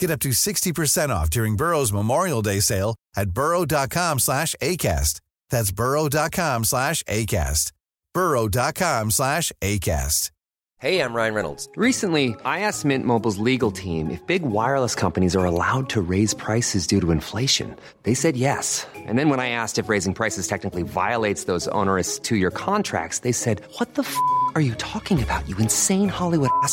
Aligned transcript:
Get 0.00 0.10
up 0.10 0.20
to 0.20 0.30
60% 0.30 1.08
off 1.10 1.28
during 1.30 1.56
Burrow's 1.56 1.92
Memorial 1.92 2.42
Day 2.42 2.60
sale 2.60 2.94
at 3.16 3.30
burrow.com 3.30 4.20
slash 4.20 4.54
ACAST. 4.62 5.20
That's 5.50 5.72
burrow.com 5.72 6.64
slash 6.64 7.02
ACAST. 7.04 7.72
burrow.com 8.14 9.10
slash 9.10 9.52
ACAST. 9.60 10.30
Hey, 10.80 11.00
I'm 11.02 11.12
Ryan 11.12 11.34
Reynolds. 11.34 11.68
Recently, 11.74 12.36
I 12.44 12.60
asked 12.60 12.84
Mint 12.84 13.04
Mobile's 13.04 13.38
legal 13.38 13.72
team 13.72 14.12
if 14.12 14.24
big 14.28 14.42
wireless 14.42 14.94
companies 14.94 15.34
are 15.34 15.44
allowed 15.44 15.88
to 15.88 16.00
raise 16.00 16.34
prices 16.34 16.86
due 16.86 17.00
to 17.00 17.10
inflation. 17.10 17.74
They 18.04 18.14
said 18.14 18.36
yes. 18.36 18.86
And 18.94 19.18
then 19.18 19.28
when 19.28 19.40
I 19.40 19.48
asked 19.50 19.80
if 19.80 19.88
raising 19.88 20.14
prices 20.14 20.46
technically 20.46 20.84
violates 20.84 21.44
those 21.44 21.66
onerous 21.68 22.20
two-year 22.20 22.52
contracts, 22.52 23.20
they 23.20 23.32
said, 23.32 23.60
what 23.78 23.96
the 23.96 24.02
f*** 24.02 24.16
are 24.54 24.60
you 24.60 24.76
talking 24.76 25.20
about, 25.20 25.48
you 25.48 25.56
insane 25.56 26.08
Hollywood 26.08 26.50
ass?" 26.62 26.72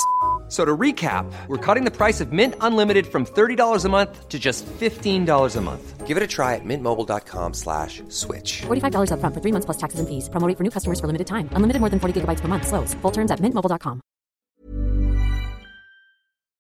So 0.56 0.64
to 0.64 0.78
recap, 0.78 1.26
we're 1.50 1.58
cutting 1.58 1.84
the 1.84 1.92
price 1.92 2.22
of 2.22 2.32
Mint 2.32 2.56
Unlimited 2.62 3.06
from 3.08 3.26
$30 3.26 3.84
a 3.84 3.90
month 3.90 4.30
to 4.30 4.40
just 4.40 4.66
$15 4.80 5.56
a 5.58 5.62
month. 5.62 6.08
Give 6.08 6.16
it 6.16 6.24
a 6.24 6.28
try 6.28 6.56
at 6.56 6.64
mintmobile.com 6.64 7.54
slash 7.54 8.02
switch. 8.08 8.62
$45 8.64 9.12
upfront 9.12 9.34
for 9.34 9.42
three 9.44 9.52
months 9.52 9.66
plus 9.66 9.76
taxes 9.78 10.00
and 10.00 10.08
fees. 10.08 10.30
Promo 10.30 10.48
rate 10.48 10.56
for 10.58 10.64
new 10.64 10.72
customers 10.72 11.02
for 11.02 11.08
limited 11.08 11.28
time. 11.28 11.50
Unlimited 11.58 11.82
more 11.82 11.90
than 11.92 12.00
40 12.00 12.22
gigabytes 12.22 12.40
per 12.40 12.48
month. 12.48 12.68
Slows. 12.68 12.96
Full 13.02 13.12
terms 13.12 13.32
at 13.32 13.42
mintmobile.com. 13.42 14.00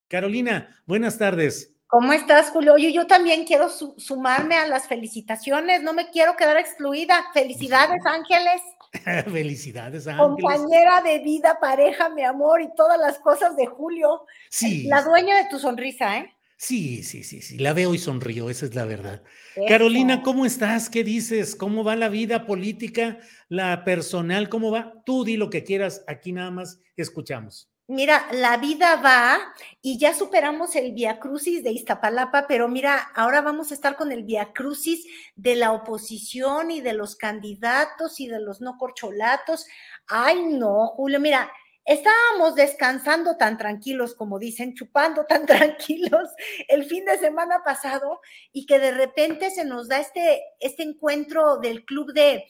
Carolina, 0.10 0.68
buenas 0.86 1.18
tardes. 1.18 1.72
¿Cómo 1.88 2.12
estás, 2.12 2.50
Julio? 2.50 2.74
Oye, 2.74 2.92
yo 2.92 3.08
también 3.08 3.46
quiero 3.46 3.70
su- 3.70 3.94
sumarme 3.98 4.56
a 4.58 4.68
las 4.68 4.88
felicitaciones. 4.88 5.84
No 5.84 5.94
me 5.94 6.10
quiero 6.12 6.36
quedar 6.36 6.58
excluida. 6.58 7.24
Felicidades, 7.34 8.06
Ángeles. 8.06 8.62
Felicidades, 9.32 10.08
Ángeles. 10.08 10.42
Compañera 10.42 11.02
de 11.02 11.20
vida, 11.20 11.58
pareja, 11.60 12.10
mi 12.10 12.24
amor 12.24 12.62
y 12.62 12.74
todas 12.76 13.00
las 13.00 13.20
cosas 13.20 13.56
de 13.56 13.66
Julio. 13.66 14.26
Sí, 14.50 14.88
La 14.88 15.02
dueña 15.04 15.38
de 15.38 15.50
tu 15.50 15.60
sonrisa, 15.60 16.18
¿eh? 16.18 16.32
sí, 16.58 17.04
sí, 17.04 17.24
sí, 17.24 17.42
sí. 17.42 17.58
La 17.58 17.74
veo 17.74 17.94
y 17.94 17.98
sonrío, 17.98 18.50
esa 18.50 18.66
es 18.66 18.76
la 18.76 18.86
verdad. 18.86 19.24
Eso. 19.56 19.66
Carolina, 19.68 20.22
¿cómo 20.22 20.46
estás? 20.46 20.90
¿Qué 20.90 21.04
dices? 21.04 21.56
¿Cómo 21.56 21.84
va 21.84 21.96
la 21.96 22.10
vida 22.10 22.46
política, 22.46 23.20
la 23.50 23.84
personal? 23.84 24.50
¿Cómo 24.50 24.72
va? 24.72 25.04
Tú 25.06 25.24
di 25.24 25.38
lo 25.38 25.50
que 25.50 25.64
quieras, 25.64 26.04
aquí 26.08 26.32
nada 26.32 26.52
más 26.52 26.80
escuchamos. 26.96 27.70
Mira, 27.88 28.28
la 28.32 28.58
vida 28.58 28.96
va 28.96 29.54
y 29.80 30.00
ya 30.00 30.16
superamos 30.16 30.76
el 30.76 30.94
Via 30.94 31.20
Crucis 31.20 31.64
de 31.64 31.72
Iztapalapa, 31.72 32.48
pero 32.48 32.68
mira, 32.68 33.12
ahora 33.14 33.42
vamos 33.42 33.70
a 33.70 33.76
estar 33.76 33.96
con 33.96 34.12
el 34.12 34.24
Via 34.24 34.54
Crucis 34.54 35.06
de 35.36 35.56
la 35.56 35.72
oposición 35.72 36.72
y 36.72 36.82
de 36.82 36.94
los 36.94 37.16
candidatos 37.16 38.20
y 38.20 38.28
de 38.28 38.40
los 38.40 38.60
no 38.60 38.80
corcholatos. 38.80 39.68
Ay, 40.08 40.46
no, 40.46 40.88
Julio, 40.96 41.20
mira, 41.20 41.52
estábamos 41.86 42.56
descansando 42.56 43.38
tan 43.38 43.56
tranquilos, 43.56 44.16
como 44.16 44.40
dicen, 44.40 44.74
chupando 44.74 45.28
tan 45.28 45.46
tranquilos 45.46 46.28
el 46.68 46.86
fin 46.86 47.06
de 47.06 47.20
semana 47.20 47.64
pasado 47.64 48.20
y 48.52 48.66
que 48.66 48.80
de 48.80 48.94
repente 48.94 49.52
se 49.52 49.64
nos 49.64 49.90
da 49.90 50.00
este, 50.00 50.42
este 50.60 50.82
encuentro 50.82 51.58
del 51.58 51.86
club 51.86 52.14
de, 52.14 52.46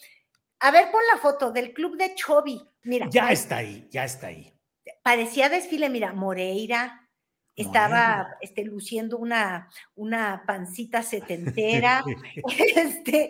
a 0.62 0.72
ver, 0.72 0.90
pon 0.92 1.02
la 1.14 1.20
foto 1.20 1.52
del 1.52 1.74
club 1.74 1.98
de 1.98 2.16
Chobi. 2.16 2.66
Mira, 2.84 3.10
Ya 3.10 3.34
está 3.34 3.58
ahí, 3.58 3.86
ya 3.92 4.06
está 4.06 4.28
ahí. 4.28 4.55
Parecía 5.06 5.50
desfile, 5.50 5.88
mira, 5.92 6.14
Moreira 6.14 7.08
estaba 7.56 8.36
este, 8.42 8.64
luciendo 8.66 9.18
una, 9.20 9.70
una 9.96 10.44
pancita 10.48 11.04
setentera, 11.04 12.04
este, 12.76 13.30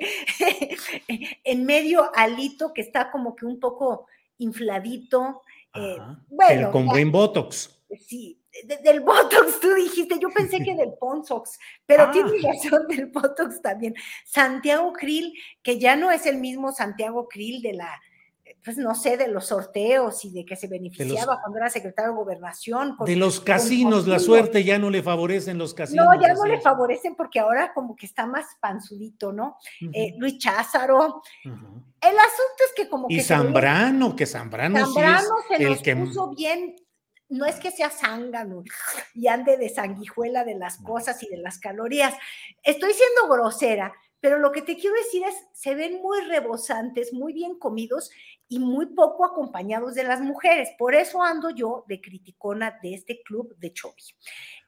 en 1.43 1.65
medio 1.65 2.09
Alito 2.15 2.71
que 2.73 2.81
está 2.81 3.11
como 3.11 3.35
que 3.35 3.45
un 3.45 3.59
poco 3.59 4.07
infladito. 4.37 5.41
eh, 5.75 5.97
bueno, 6.29 6.71
con 6.71 6.85
buen 6.85 7.11
Botox. 7.11 7.77
sí, 8.07 8.41
de- 8.63 8.77
del 8.77 9.01
Botox 9.01 9.59
tú 9.59 9.73
dijiste, 9.75 10.17
yo 10.17 10.29
pensé 10.29 10.59
que 10.63 10.73
del 10.75 10.93
Ponzox, 10.97 11.59
pero 11.85 12.03
Ah. 12.03 12.11
tienes 12.11 12.41
razón 12.41 12.87
del 12.87 13.07
Botox 13.07 13.61
también. 13.61 13.93
Santiago 14.25 14.93
Krill, 14.93 15.33
que 15.61 15.77
ya 15.77 15.97
no 15.97 16.09
es 16.09 16.25
el 16.25 16.37
mismo 16.37 16.71
Santiago 16.71 17.27
Krill 17.27 17.61
de 17.61 17.73
la, 17.73 18.01
pues 18.63 18.77
no 18.77 18.95
sé, 18.95 19.17
de 19.17 19.27
los 19.27 19.47
sorteos 19.47 20.23
y 20.25 20.31
de 20.31 20.45
que 20.45 20.55
se 20.55 20.67
beneficiaba 20.67 21.39
cuando 21.41 21.57
era 21.59 21.69
secretario 21.69 22.11
de 22.11 22.17
gobernación. 22.17 22.95
con- 22.95 23.05
De 23.07 23.15
los 23.15 23.39
casinos, 23.39 24.07
la 24.07 24.19
suerte 24.19 24.63
ya 24.63 24.79
no 24.79 24.89
le 24.89 25.03
favorecen 25.03 25.57
los 25.57 25.73
casinos. 25.73 26.05
No, 26.05 26.19
ya 26.21 26.33
no 26.33 26.45
le 26.45 26.59
favorecen 26.61 27.15
porque 27.15 27.39
ahora 27.39 27.73
como 27.73 27.95
que 27.95 28.05
está 28.05 28.25
más 28.25 28.45
panzudito, 28.59 29.31
¿no? 29.31 29.57
Eh, 29.93 30.13
Luis 30.17 30.37
Cházaro. 30.39 31.21
El 31.43 31.51
asunto 32.19 32.63
es 32.67 32.73
que 32.75 32.89
como 32.89 33.07
Y 33.09 33.17
que 33.17 33.23
Zambrano, 33.23 34.15
que 34.15 34.25
Zambrano, 34.25 34.85
Zambrano 34.85 35.27
sí 35.47 35.55
se 35.57 35.63
el 35.63 35.69
nos 35.71 35.81
que... 35.81 35.95
puso 35.95 36.29
bien, 36.35 36.75
no 37.29 37.45
es 37.47 37.55
que 37.55 37.71
sea 37.71 37.89
zángano 37.89 38.63
y 39.15 39.27
ande 39.27 39.57
de 39.57 39.69
sanguijuela 39.69 40.43
de 40.43 40.55
las 40.55 40.77
cosas 40.77 41.21
y 41.23 41.27
de 41.29 41.37
las 41.37 41.57
calorías. 41.57 42.13
Estoy 42.61 42.93
siendo 42.93 43.33
grosera, 43.33 43.91
pero 44.25 44.39
lo 44.39 44.51
que 44.51 44.63
te 44.63 44.75
quiero 44.75 44.95
decir 44.95 45.21
es, 45.23 45.35
se 45.53 45.75
ven 45.75 46.01
muy 46.01 46.19
rebosantes, 46.21 47.13
muy 47.13 47.31
bien 47.31 47.59
comidos 47.59 48.09
y 48.47 48.57
muy 48.57 48.87
poco 48.87 49.23
acompañados 49.23 49.93
de 49.93 50.03
las 50.03 50.19
mujeres. 50.19 50.69
Por 50.79 50.95
eso 50.95 51.21
ando 51.21 51.51
yo 51.51 51.85
de 51.87 52.01
criticona 52.01 52.79
de 52.81 52.95
este 52.95 53.21
club 53.21 53.55
de 53.59 53.71
Chobi. 53.71 54.01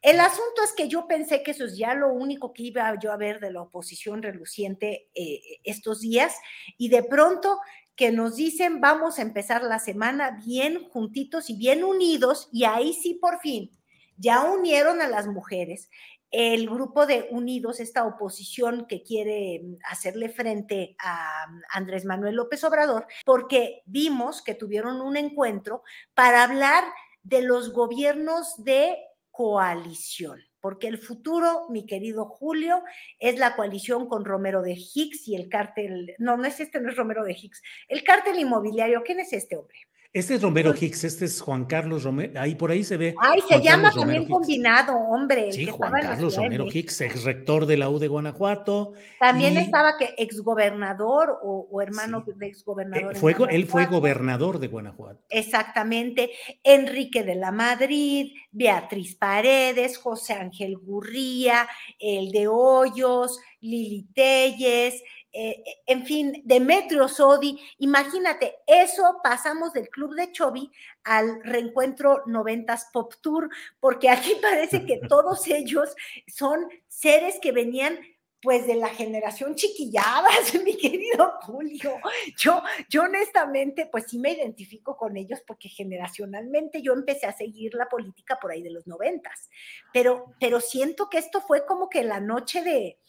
El 0.04 0.20
asunto 0.20 0.62
es 0.64 0.74
que 0.74 0.88
yo 0.88 1.08
pensé 1.08 1.42
que 1.42 1.50
eso 1.50 1.66
es 1.66 1.76
ya 1.76 1.96
lo 1.96 2.14
único 2.14 2.54
que 2.54 2.62
iba 2.62 2.94
yo 3.02 3.12
a 3.12 3.18
ver 3.18 3.40
de 3.40 3.52
la 3.52 3.64
oposición 3.64 4.22
reluciente 4.22 5.10
eh, 5.16 5.42
estos 5.64 6.02
días 6.02 6.36
y 6.78 6.90
de 6.90 7.02
pronto 7.02 7.58
que 7.96 8.12
nos 8.12 8.36
dicen 8.36 8.80
vamos 8.80 9.18
a 9.18 9.24
empezar 9.24 9.64
la 9.64 9.80
semana 9.80 10.40
bien 10.46 10.88
juntitos 10.90 11.50
y 11.50 11.58
bien 11.58 11.84
unidos 11.84 12.48
y 12.52 12.66
ahí 12.66 12.94
sí 12.94 13.16
por 13.16 13.40
fin 13.40 13.72
ya 14.18 14.44
unieron 14.44 15.02
a 15.02 15.08
las 15.08 15.28
mujeres. 15.28 15.90
El 16.30 16.70
grupo 16.70 17.06
de 17.06 17.28
Unidos, 17.32 17.80
esta 17.80 18.06
oposición 18.06 18.86
que 18.88 19.02
quiere 19.02 19.62
mm, 19.64 19.78
hacerle 19.90 20.30
frente 20.30 20.96
a 21.00 21.48
mm, 21.50 21.62
Andrés 21.72 22.06
Manuel 22.06 22.36
López 22.36 22.64
Obrador, 22.64 23.08
porque 23.26 23.84
vimos 23.86 24.42
que 24.42 24.56
tuvieron 24.56 25.00
un 25.02 25.16
encuentro 25.16 25.84
para 26.14 26.44
hablar 26.44 26.84
de 27.24 27.42
los 27.42 27.72
gobiernos 27.72 28.64
de 28.64 28.98
coalición, 29.32 30.42
porque 30.60 30.88
el 30.88 30.98
futuro, 30.98 31.68
mi 31.70 31.86
querido 31.86 32.26
Julio, 32.26 32.84
es 33.20 33.38
la 33.38 33.56
coalición 33.56 34.08
con 34.08 34.26
Romero 34.26 34.62
de 34.62 34.74
Hicks 34.74 35.28
y 35.28 35.36
el 35.36 35.48
cártel, 35.48 36.16
no, 36.18 36.38
no 36.38 36.46
es 36.46 36.60
este, 36.60 36.82
no 36.82 36.90
es 36.90 36.96
Romero 36.96 37.24
de 37.24 37.34
Hicks, 37.34 37.62
el 37.88 38.04
cártel 38.04 38.40
inmobiliario, 38.40 39.04
¿quién 39.04 39.20
es 39.20 39.32
este 39.34 39.56
hombre? 39.56 39.87
Este 40.18 40.34
es 40.34 40.42
Romero 40.42 40.74
Hicks, 40.74 41.04
este 41.04 41.26
es 41.26 41.40
Juan 41.42 41.66
Carlos 41.66 42.04
Romero, 42.04 42.42
ahí 42.42 42.56
por 42.56 42.72
ahí 42.72 42.84
se 42.84 42.98
ve. 42.98 43.14
Ay, 43.22 43.40
se 43.42 43.50
Juan 43.50 43.62
llama 43.62 43.84
Carlos 43.90 43.96
Romero 43.96 44.00
también 44.00 44.22
Hicks. 44.24 44.32
combinado, 44.32 44.94
hombre. 44.96 45.52
Sí, 45.52 45.66
Juan 45.68 45.92
Carlos 45.92 46.36
Romero. 46.36 46.66
Hicks, 46.74 47.02
ex 47.02 47.24
rector 47.24 47.68
de 47.68 47.78
la 47.78 47.88
U 47.92 48.00
de 48.00 48.08
Guanajuato. 48.08 48.94
También 49.20 49.54
y, 49.54 49.58
estaba 49.58 49.96
que 49.96 50.16
exgobernador 50.18 51.38
o, 51.44 51.68
o 51.70 51.82
hermano 51.84 52.24
Sí. 52.26 52.32
de 52.36 52.46
eh, 52.48 52.50
exgobernador. 52.50 53.14
en 53.14 53.20
fue 53.20 53.36
él 53.52 53.68
fue 53.68 53.86
gobernador 53.86 54.58
de 54.58 54.68
Guanajuato. 54.70 55.22
Exactamente. 55.30 56.32
Enrique 56.64 57.24
de 57.24 57.36
la 57.36 57.52
Madrid, 57.52 58.34
Beatriz 58.52 59.16
Paredes, 59.16 60.00
José 60.00 60.34
Ángel 60.34 60.80
Gurría, 60.80 61.68
el 62.00 62.32
de 62.32 62.48
Hoyos, 62.48 63.40
Lili 63.62 64.08
Telles, 64.16 65.04
eh, 65.34 65.64
en 65.86 66.06
fin, 66.06 66.42
Demetrio 66.46 67.08
Sodi. 67.08 67.60
Imagínate, 67.80 68.56
eso 68.66 69.20
pasamos 69.24 69.74
del 69.74 69.90
Club 69.90 70.16
de 70.16 70.32
Chobi 70.32 70.72
al 71.04 71.44
reencuentro 71.44 72.24
90s 72.26 72.92
Pop 72.92 73.14
Tour, 73.22 73.50
porque 73.80 74.10
aquí 74.10 74.34
parece 74.42 74.86
que 74.86 75.00
todos 75.08 75.48
ellos 75.48 75.96
son 76.28 76.68
seres 76.88 77.40
que 77.42 77.52
venían 77.52 78.00
pues 78.42 78.68
de 78.68 78.76
la 78.76 78.90
generación 78.90 79.56
chiquilladas, 79.56 80.54
mi 80.64 80.78
querido 80.78 81.34
Julio. 81.42 81.98
Yo, 82.38 82.62
yo 82.88 83.04
honestamente, 83.04 83.88
pues 83.88 84.06
sí 84.08 84.20
me 84.20 84.32
identifico 84.32 84.96
con 84.96 85.18
ellos 85.18 85.42
porque 85.46 85.70
generacionalmente 85.70 86.82
yo 86.82 86.94
empecé 86.94 87.26
a 87.26 87.36
seguir 87.36 87.74
la 87.74 87.90
política 87.90 88.38
por 88.40 88.52
ahí 88.52 88.62
de 88.62 88.72
los 88.72 88.88
noventas, 88.88 89.50
pero, 89.92 90.34
pero 90.40 90.62
siento 90.62 91.10
que 91.10 91.18
esto 91.18 91.42
fue 91.42 91.66
como 91.66 91.90
que 91.90 92.04
la 92.04 92.20
noche 92.20 92.62
de, 92.62 93.00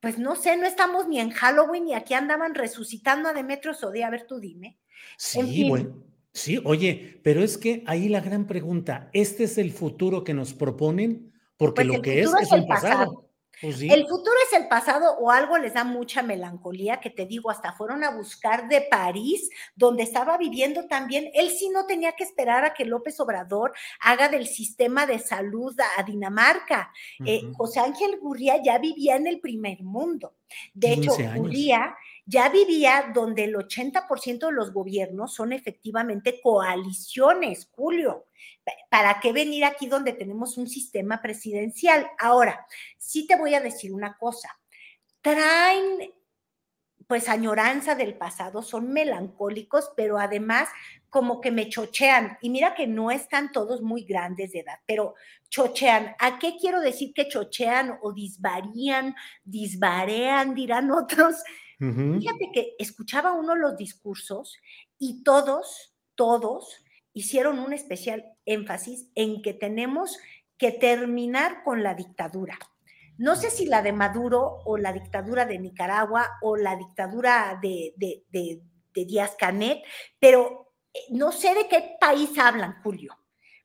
pues 0.00 0.18
no 0.18 0.34
sé, 0.36 0.56
no 0.56 0.66
estamos 0.66 1.08
ni 1.08 1.20
en 1.20 1.30
Halloween 1.30 1.88
y 1.88 1.94
aquí 1.94 2.14
andaban 2.14 2.54
resucitando 2.54 3.28
a 3.28 3.32
Demetrio 3.32 3.74
Sodi, 3.74 4.02
a 4.02 4.10
ver 4.10 4.26
tú 4.26 4.40
dime. 4.40 4.78
Sí, 5.16 5.40
En 5.40 5.48
fin. 5.48 5.68
bueno. 5.68 6.04
Sí, 6.32 6.60
oye, 6.64 7.20
pero 7.24 7.42
es 7.42 7.58
que 7.58 7.82
ahí 7.86 8.08
la 8.08 8.20
gran 8.20 8.46
pregunta, 8.46 9.10
¿este 9.12 9.44
es 9.44 9.58
el 9.58 9.72
futuro 9.72 10.22
que 10.22 10.32
nos 10.32 10.54
proponen? 10.54 11.32
Porque 11.56 11.84
Pues 11.84 11.86
lo 11.88 12.02
que 12.02 12.20
es 12.20 12.28
es 12.28 12.42
es 12.42 12.52
el 12.52 12.60
un 12.60 12.68
pasado. 12.68 12.98
pasado. 12.98 13.29
Pues 13.60 13.78
sí. 13.78 13.90
El 13.90 14.06
futuro 14.06 14.36
es 14.46 14.58
el 14.58 14.68
pasado 14.68 15.16
o 15.18 15.30
algo 15.30 15.58
les 15.58 15.74
da 15.74 15.84
mucha 15.84 16.22
melancolía, 16.22 17.00
que 17.00 17.10
te 17.10 17.26
digo, 17.26 17.50
hasta 17.50 17.72
fueron 17.72 18.04
a 18.04 18.10
buscar 18.10 18.68
de 18.68 18.82
París, 18.82 19.50
donde 19.74 20.02
estaba 20.02 20.38
viviendo 20.38 20.86
también. 20.86 21.30
Él 21.34 21.50
sí 21.50 21.68
no 21.68 21.86
tenía 21.86 22.12
que 22.12 22.24
esperar 22.24 22.64
a 22.64 22.74
que 22.74 22.84
López 22.84 23.18
Obrador 23.20 23.72
haga 24.00 24.28
del 24.28 24.46
sistema 24.46 25.06
de 25.06 25.18
salud 25.18 25.76
a, 25.96 26.02
Dinamarca. 26.02 26.92
Eh. 27.24 27.42
José 27.56 27.80
Ángel 27.80 28.18
Gurría 28.20 28.62
ya 28.62 28.78
vivía 28.78 29.16
en 29.16 29.26
el 29.26 29.40
primer 29.40 29.82
mundo. 29.82 30.34
De 30.74 30.92
hecho, 30.92 31.10
15 31.16 31.26
años. 31.26 31.38
Gurría 31.38 31.96
ya 32.26 32.48
vivía 32.48 33.10
donde 33.14 33.44
el 33.44 33.56
80% 33.56 34.46
de 34.46 34.52
los 34.52 34.72
gobiernos 34.72 35.34
son 35.34 35.52
efectivamente 35.52 36.40
coaliciones, 36.42 37.68
Julio. 37.72 38.26
Pa- 38.64 38.72
¿Para 38.88 39.20
qué 39.20 39.32
venir 39.32 39.64
aquí 39.64 39.86
donde 39.86 40.12
tenemos 40.12 40.56
un 40.56 40.68
sistema 40.68 41.20
presidencial? 41.20 42.08
Ahora, 42.18 42.66
sí 42.98 43.26
te 43.26 43.36
voy 43.36 43.54
a 43.54 43.60
decir 43.60 43.92
una 43.92 44.16
cosa. 44.16 44.48
Traen 45.20 46.12
pues 47.10 47.28
añoranza 47.28 47.96
del 47.96 48.14
pasado, 48.14 48.62
son 48.62 48.92
melancólicos, 48.92 49.90
pero 49.96 50.20
además 50.20 50.68
como 51.08 51.40
que 51.40 51.50
me 51.50 51.68
chochean. 51.68 52.38
Y 52.40 52.50
mira 52.50 52.76
que 52.76 52.86
no 52.86 53.10
están 53.10 53.50
todos 53.50 53.82
muy 53.82 54.04
grandes 54.04 54.52
de 54.52 54.60
edad, 54.60 54.78
pero 54.86 55.16
chochean. 55.48 56.14
¿A 56.20 56.38
qué 56.38 56.54
quiero 56.56 56.80
decir 56.80 57.12
que 57.12 57.26
chochean 57.26 57.98
o 58.00 58.12
disvarían, 58.12 59.16
disvarean, 59.42 60.54
dirán 60.54 60.88
otros? 60.92 61.42
Fíjate 61.80 62.50
que 62.54 62.76
escuchaba 62.78 63.32
uno 63.32 63.56
los 63.56 63.76
discursos 63.76 64.56
y 64.96 65.24
todos, 65.24 65.96
todos 66.14 66.84
hicieron 67.12 67.58
un 67.58 67.72
especial 67.72 68.24
énfasis 68.44 69.08
en 69.16 69.42
que 69.42 69.52
tenemos 69.52 70.16
que 70.56 70.70
terminar 70.70 71.64
con 71.64 71.82
la 71.82 71.94
dictadura. 71.96 72.56
No 73.20 73.36
sé 73.36 73.50
si 73.50 73.66
la 73.66 73.82
de 73.82 73.92
Maduro 73.92 74.62
o 74.64 74.78
la 74.78 74.94
dictadura 74.94 75.44
de 75.44 75.58
Nicaragua 75.58 76.38
o 76.40 76.56
la 76.56 76.74
dictadura 76.76 77.58
de, 77.60 77.92
de, 77.98 78.24
de, 78.30 78.62
de 78.94 79.04
Díaz 79.04 79.36
Canet, 79.38 79.82
pero 80.18 80.72
eh, 80.94 81.00
no 81.10 81.30
sé 81.30 81.54
de 81.54 81.68
qué 81.68 81.96
país 82.00 82.30
hablan, 82.38 82.80
Julio. 82.82 83.18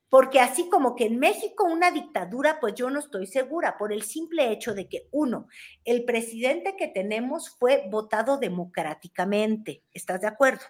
Porque 0.09 0.41
así 0.41 0.67
como 0.67 0.93
que 0.93 1.05
en 1.05 1.19
México 1.19 1.63
una 1.63 1.89
dictadura, 1.89 2.59
pues 2.59 2.73
yo 2.73 2.89
no 2.89 2.99
estoy 2.99 3.27
segura, 3.27 3.77
por 3.77 3.93
el 3.93 4.03
simple 4.03 4.51
hecho 4.51 4.73
de 4.73 4.89
que, 4.89 5.07
uno, 5.11 5.47
el 5.85 6.03
presidente 6.03 6.75
que 6.75 6.89
tenemos 6.89 7.49
fue 7.49 7.87
votado 7.89 8.37
democráticamente, 8.37 9.83
¿estás 9.93 10.19
de 10.19 10.27
acuerdo? 10.27 10.65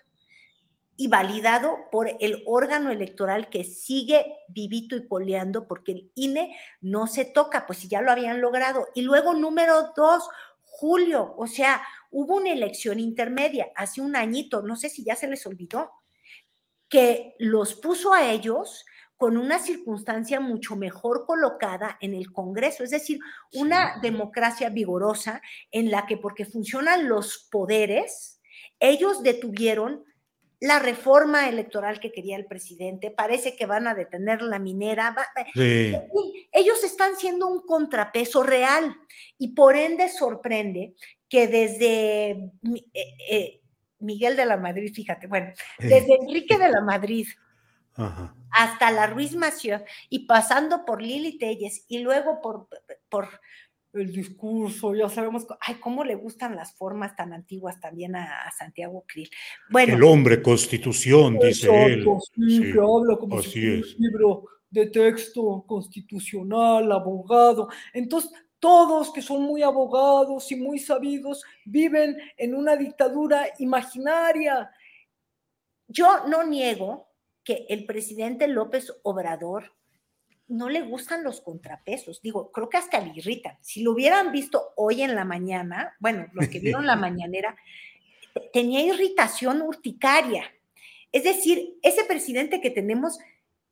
Y 0.97 1.07
validado 1.09 1.77
por 1.91 2.09
el 2.19 2.43
órgano 2.45 2.89
electoral 2.91 3.49
que 3.49 3.63
sigue 3.63 4.25
vivito 4.47 4.95
y 4.95 5.07
coleando 5.07 5.67
porque 5.67 5.91
el 5.91 6.11
INE 6.15 6.55
no 6.81 7.07
se 7.07 7.25
toca, 7.25 7.65
pues 7.65 7.79
si 7.79 7.87
ya 7.87 8.01
lo 8.01 8.11
habían 8.11 8.39
logrado. 8.39 8.87
Y 8.95 9.01
luego, 9.01 9.33
número 9.33 9.91
dos, 9.95 10.29
Julio, 10.61 11.35
o 11.37 11.47
sea, 11.47 11.81
hubo 12.11 12.35
una 12.35 12.51
elección 12.51 12.99
intermedia 12.99 13.71
hace 13.75 14.01
un 14.01 14.15
añito, 14.15 14.61
no 14.61 14.75
sé 14.75 14.89
si 14.89 15.03
ya 15.03 15.15
se 15.15 15.27
les 15.27 15.45
olvidó, 15.45 15.91
que 16.89 17.35
los 17.39 17.75
puso 17.75 18.13
a 18.13 18.31
ellos 18.31 18.85
con 19.17 19.37
una 19.37 19.59
circunstancia 19.59 20.39
mucho 20.39 20.75
mejor 20.75 21.25
colocada 21.25 21.97
en 22.01 22.13
el 22.13 22.31
Congreso, 22.31 22.83
es 22.83 22.89
decir, 22.89 23.19
una 23.53 23.99
democracia 24.01 24.69
vigorosa 24.69 25.41
en 25.71 25.89
la 25.89 26.05
que 26.05 26.17
porque 26.17 26.45
funcionan 26.45 27.07
los 27.07 27.47
poderes, 27.49 28.41
ellos 28.79 29.23
detuvieron 29.23 30.03
la 30.65 30.79
reforma 30.79 31.47
electoral 31.47 31.99
que 31.99 32.11
quería 32.11 32.35
el 32.37 32.47
presidente, 32.47 33.11
parece 33.11 33.55
que 33.55 33.67
van 33.67 33.87
a 33.87 33.93
detener 33.93 34.41
la 34.41 34.57
minera, 34.57 35.15
Sí. 35.53 35.95
Ellos 36.51 36.83
están 36.83 37.15
siendo 37.17 37.47
un 37.47 37.61
contrapeso 37.61 38.41
real 38.41 38.95
y 39.37 39.49
por 39.49 39.75
ende 39.75 40.09
sorprende 40.09 40.95
que 41.29 41.47
desde 41.47 42.31
eh, 42.31 43.17
eh, 43.29 43.61
Miguel 43.99 44.35
de 44.35 44.45
la 44.45 44.57
Madrid, 44.57 44.91
fíjate, 44.93 45.27
bueno, 45.27 45.53
desde 45.77 46.15
Enrique 46.15 46.57
de 46.57 46.69
la 46.69 46.81
Madrid 46.81 47.27
Ajá. 47.95 48.35
hasta 48.51 48.91
la 48.91 49.07
Ruiz 49.07 49.35
Massieu 49.35 49.83
y 50.09 50.25
pasando 50.25 50.83
por 50.83 51.01
Lili 51.01 51.37
Telles 51.37 51.85
y 51.87 51.99
luego 51.99 52.41
por, 52.41 52.67
por 53.09 53.39
el 53.95 54.11
discurso, 54.11 54.93
ya 54.93 55.09
sabemos, 55.09 55.45
ay, 55.59 55.75
cómo 55.75 56.03
le 56.03 56.15
gustan 56.15 56.55
las 56.55 56.73
formas 56.75 57.15
tan 57.15 57.33
antiguas 57.33 57.79
también 57.79 58.15
a, 58.15 58.41
a 58.47 58.51
Santiago 58.51 59.03
Krill. 59.07 59.29
Bueno, 59.69 59.95
El 59.95 60.03
hombre 60.03 60.41
constitución, 60.41 61.37
dice 61.39 61.69
él. 61.85 62.05
Sí, 62.35 62.57
Sí, 62.57 62.71
que 62.71 62.79
habla 62.79 63.17
como 63.19 63.39
así 63.39 63.49
si 63.51 63.67
es. 63.79 63.95
un 63.95 64.01
libro 64.05 64.43
de 64.69 64.87
texto 64.87 65.63
constitucional, 65.67 66.91
abogado. 66.91 67.69
Entonces, 67.93 68.31
todos 68.59 69.11
que 69.13 69.21
son 69.21 69.43
muy 69.43 69.61
abogados 69.61 70.51
y 70.51 70.55
muy 70.55 70.79
sabidos 70.79 71.43
viven 71.65 72.17
en 72.37 72.55
una 72.55 72.75
dictadura 72.75 73.45
imaginaria. 73.59 74.71
yo 75.87 76.25
no 76.27 76.43
niego 76.45 77.09
que 77.43 77.65
el 77.69 77.85
presidente 77.85 78.47
López 78.47 78.91
Obrador 79.03 79.71
no 80.47 80.69
le 80.69 80.81
gustan 80.81 81.23
los 81.23 81.41
contrapesos. 81.41 82.21
Digo, 82.21 82.51
creo 82.51 82.69
que 82.69 82.77
hasta 82.77 82.99
le 82.99 83.13
irritan. 83.15 83.57
Si 83.61 83.81
lo 83.81 83.91
hubieran 83.91 84.31
visto 84.31 84.73
hoy 84.75 85.01
en 85.01 85.15
la 85.15 85.25
mañana, 85.25 85.95
bueno, 85.99 86.27
los 86.33 86.47
que 86.47 86.59
vieron 86.59 86.85
la 86.85 86.95
mañanera, 86.95 87.55
tenía 88.53 88.81
irritación 88.81 89.61
urticaria. 89.61 90.43
Es 91.11 91.23
decir, 91.23 91.75
ese 91.81 92.03
presidente 92.03 92.61
que 92.61 92.69
tenemos, 92.69 93.19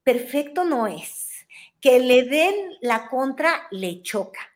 perfecto 0.03 0.63
no 0.63 0.87
es. 0.87 1.29
Que 1.81 1.99
le 1.99 2.23
den 2.23 2.55
la 2.81 3.09
contra, 3.09 3.67
le 3.71 4.01
choca. 4.01 4.52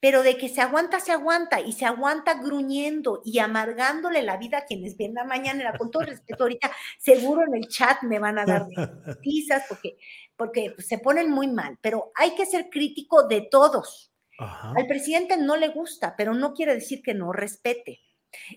Pero 0.00 0.22
de 0.22 0.36
que 0.36 0.48
se 0.48 0.60
aguanta, 0.60 1.00
se 1.00 1.12
aguanta 1.12 1.60
y 1.60 1.72
se 1.72 1.84
aguanta 1.84 2.34
gruñendo 2.34 3.20
y 3.24 3.40
amargándole 3.40 4.22
la 4.22 4.36
vida 4.36 4.58
a 4.58 4.64
quienes 4.64 4.96
ven 4.96 5.14
la 5.14 5.24
mañanera. 5.24 5.76
Con 5.76 5.90
todo 5.90 6.04
respeto, 6.04 6.44
ahorita 6.44 6.70
seguro 6.98 7.42
en 7.46 7.54
el 7.54 7.68
chat 7.68 8.02
me 8.02 8.18
van 8.18 8.38
a 8.38 8.44
dar 8.44 8.66
pisas 9.22 9.64
porque, 9.68 9.98
porque 10.36 10.74
se 10.78 10.98
ponen 10.98 11.30
muy 11.30 11.48
mal. 11.48 11.78
Pero 11.80 12.12
hay 12.14 12.34
que 12.34 12.46
ser 12.46 12.68
crítico 12.70 13.26
de 13.26 13.48
todos. 13.50 14.12
Ajá. 14.38 14.72
Al 14.76 14.86
presidente 14.86 15.36
no 15.36 15.56
le 15.56 15.68
gusta, 15.68 16.14
pero 16.16 16.32
no 16.32 16.54
quiere 16.54 16.74
decir 16.74 17.02
que 17.02 17.14
no 17.14 17.32
respete. 17.32 18.00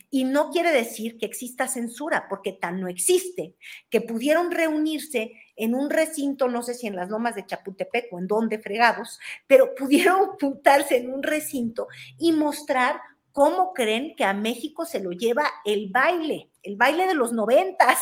Y 0.10 0.26
no 0.26 0.50
quiere 0.50 0.72
decir 0.72 1.18
que 1.18 1.26
exista 1.26 1.68
censura, 1.68 2.28
porque 2.30 2.54
tan 2.54 2.80
no 2.80 2.88
existe, 2.88 3.56
que 3.90 4.02
pudieron 4.02 4.52
reunirse 4.52 5.34
en 5.56 5.76
un 5.76 5.90
recinto, 5.90 6.48
no 6.48 6.64
sé 6.64 6.74
si 6.74 6.88
en 6.88 6.96
las 6.96 7.10
lomas 7.10 7.36
de 7.36 7.46
Chapultepec 7.46 8.12
o 8.12 8.20
en 8.20 8.28
donde 8.28 8.60
fregados, 8.60 9.20
pero 9.48 9.74
pudieron 9.78 10.38
juntarse 10.40 10.98
en 10.98 11.14
un 11.14 11.24
recinto 11.24 11.88
y 12.18 12.32
mostrar 12.32 13.00
cómo 13.32 13.74
creen 13.74 14.16
que 14.16 14.24
a 14.24 14.34
México 14.34 14.86
se 14.86 15.00
lo 15.00 15.12
lleva 15.12 15.50
el 15.66 15.90
baile, 15.90 16.50
el 16.64 16.76
baile 16.76 17.08
de 17.08 17.14
los 17.14 17.32
noventas. 17.32 18.00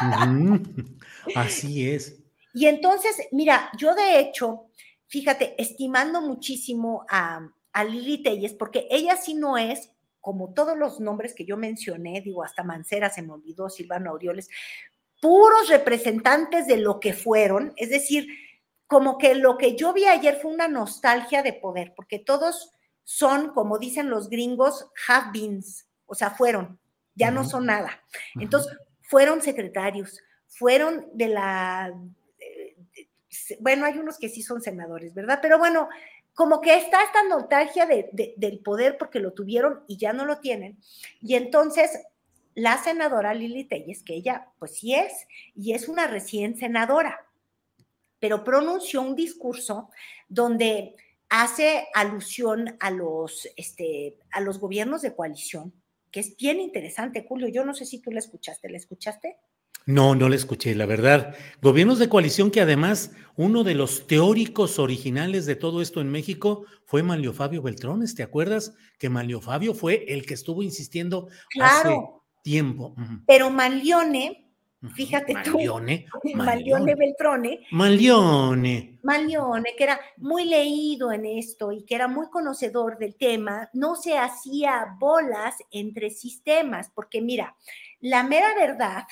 Así 1.34 1.88
es. 1.88 2.22
Y 2.52 2.66
entonces, 2.66 3.16
mira, 3.32 3.70
yo 3.78 3.94
de 3.94 4.18
hecho, 4.18 4.66
fíjate, 5.08 5.54
estimando 5.60 6.20
muchísimo 6.20 7.04
a, 7.08 7.48
a 7.72 7.84
Lili 7.84 8.22
Telles, 8.22 8.54
porque 8.54 8.86
ella 8.90 9.16
sí 9.16 9.34
no 9.34 9.58
es, 9.58 9.90
como 10.26 10.52
todos 10.52 10.76
los 10.76 10.98
nombres 10.98 11.34
que 11.34 11.44
yo 11.44 11.56
mencioné, 11.56 12.20
digo, 12.20 12.42
hasta 12.42 12.64
Mancera 12.64 13.10
se 13.10 13.22
me 13.22 13.32
olvidó, 13.32 13.70
Silvano 13.70 14.10
Aureoles, 14.10 14.48
puros 15.20 15.68
representantes 15.68 16.66
de 16.66 16.78
lo 16.78 16.98
que 16.98 17.12
fueron, 17.12 17.72
es 17.76 17.90
decir, 17.90 18.26
como 18.88 19.18
que 19.18 19.36
lo 19.36 19.56
que 19.56 19.76
yo 19.76 19.92
vi 19.92 20.04
ayer 20.06 20.36
fue 20.42 20.52
una 20.52 20.66
nostalgia 20.66 21.44
de 21.44 21.52
poder, 21.52 21.92
porque 21.94 22.18
todos 22.18 22.72
son, 23.04 23.54
como 23.54 23.78
dicen 23.78 24.10
los 24.10 24.28
gringos, 24.28 24.90
have 25.06 25.30
beens, 25.32 25.86
o 26.06 26.16
sea, 26.16 26.30
fueron, 26.30 26.80
ya 27.14 27.30
no 27.30 27.44
son 27.44 27.66
nada. 27.66 28.02
Entonces, 28.40 28.76
fueron 29.02 29.42
secretarios, 29.42 30.18
fueron 30.48 31.06
de 31.12 31.28
la, 31.28 31.94
eh, 32.40 32.76
bueno, 33.60 33.86
hay 33.86 33.96
unos 33.96 34.18
que 34.18 34.28
sí 34.28 34.42
son 34.42 34.60
senadores, 34.60 35.14
¿verdad? 35.14 35.38
Pero 35.40 35.56
bueno, 35.56 35.88
como 36.36 36.60
que 36.60 36.76
está 36.76 37.02
esta 37.02 37.24
nostalgia 37.24 37.86
de- 37.86 38.10
de- 38.12 38.34
del 38.36 38.58
poder 38.60 38.98
porque 38.98 39.20
lo 39.20 39.32
tuvieron 39.32 39.82
y 39.88 39.96
ya 39.96 40.12
no 40.12 40.26
lo 40.26 40.38
tienen. 40.38 40.78
Y 41.22 41.34
entonces, 41.34 41.90
la 42.54 42.76
senadora 42.76 43.32
Lili 43.32 43.64
Telles, 43.64 44.02
que 44.02 44.14
ella 44.14 44.48
pues 44.58 44.74
sí 44.76 44.94
es, 44.94 45.26
y 45.54 45.72
es 45.72 45.88
una 45.88 46.06
recién 46.06 46.54
senadora, 46.56 47.26
pero 48.20 48.44
pronunció 48.44 49.00
un 49.00 49.16
discurso 49.16 49.90
donde 50.28 50.94
hace 51.30 51.88
alusión 51.94 52.76
a 52.80 52.90
los, 52.90 53.48
este, 53.56 54.18
a 54.30 54.40
los 54.42 54.58
gobiernos 54.60 55.00
de 55.02 55.14
coalición, 55.16 55.72
que 56.10 56.20
es 56.20 56.36
bien 56.36 56.60
interesante, 56.60 57.24
Julio. 57.26 57.48
Yo 57.48 57.64
no 57.64 57.72
sé 57.74 57.86
si 57.86 57.98
tú 58.00 58.10
la 58.12 58.18
escuchaste, 58.20 58.68
¿la 58.68 58.76
escuchaste? 58.76 59.38
No, 59.86 60.16
no 60.16 60.28
le 60.28 60.34
escuché, 60.34 60.74
la 60.74 60.84
verdad. 60.84 61.36
Gobiernos 61.62 62.00
de 62.00 62.08
coalición 62.08 62.50
que 62.50 62.60
además 62.60 63.12
uno 63.36 63.62
de 63.62 63.76
los 63.76 64.08
teóricos 64.08 64.80
originales 64.80 65.46
de 65.46 65.54
todo 65.54 65.80
esto 65.80 66.00
en 66.00 66.10
México 66.10 66.64
fue 66.84 67.04
Manlio 67.04 67.32
Fabio 67.32 67.62
Beltrones. 67.62 68.16
¿Te 68.16 68.24
acuerdas 68.24 68.74
que 68.98 69.08
Manlio 69.08 69.40
Fabio 69.40 69.74
fue 69.74 70.04
el 70.08 70.26
que 70.26 70.34
estuvo 70.34 70.64
insistiendo 70.64 71.28
hace 71.60 71.96
tiempo? 72.42 72.94
Ujú. 72.98 73.22
Pero 73.26 73.48
Manlione 73.50 74.46
Fíjate 74.94 75.32
Malione, 75.32 76.06
tú. 76.22 76.36
Malione 76.36 76.94
Beltrone. 76.98 77.66
Malione. 77.70 78.98
Malione, 79.02 79.74
que 79.76 79.84
era 79.84 80.00
muy 80.18 80.44
leído 80.44 81.12
en 81.12 81.24
esto 81.26 81.72
y 81.72 81.84
que 81.84 81.94
era 81.94 82.08
muy 82.08 82.28
conocedor 82.28 82.98
del 82.98 83.16
tema, 83.16 83.70
no 83.72 83.96
se 83.96 84.18
hacía 84.18 84.96
bolas 84.98 85.56
entre 85.70 86.10
sistemas, 86.10 86.90
porque 86.94 87.22
mira, 87.22 87.56
la 88.00 88.22
mera 88.22 88.54
verdad 88.54 89.04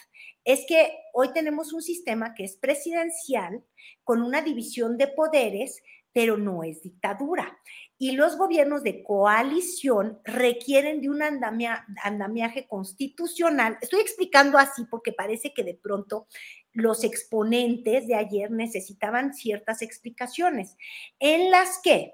es 0.45 0.65
que 0.67 0.93
hoy 1.13 1.33
tenemos 1.33 1.73
un 1.73 1.83
sistema 1.83 2.35
que 2.35 2.45
es 2.45 2.57
presidencial 2.57 3.65
con 4.03 4.23
una 4.23 4.43
división 4.43 4.97
de 4.99 5.09
poderes, 5.09 5.83
pero 6.13 6.37
no 6.37 6.63
es 6.63 6.83
dictadura 6.83 7.59
y 7.99 8.13
los 8.13 8.37
gobiernos 8.37 8.83
de 8.83 9.03
coalición 9.03 10.21
requieren 10.25 11.01
de 11.01 11.09
un 11.09 11.23
andamiaje 11.23 12.67
constitucional. 12.67 13.79
Estoy 13.81 14.01
explicando 14.01 14.59
así 14.59 14.85
porque 14.91 15.13
parece 15.13 15.55
que 15.55 15.65
de 15.65 15.75
pronto 15.75 16.27
los 16.73 17.05
exponentes 17.05 18.07
de 18.07 18.17
ayer 18.17 18.51
necesitaban 18.51 19.33
ciertas 19.33 19.81
explicaciones 19.81 20.77
en 21.21 21.51
las 21.51 21.81
que, 21.83 22.13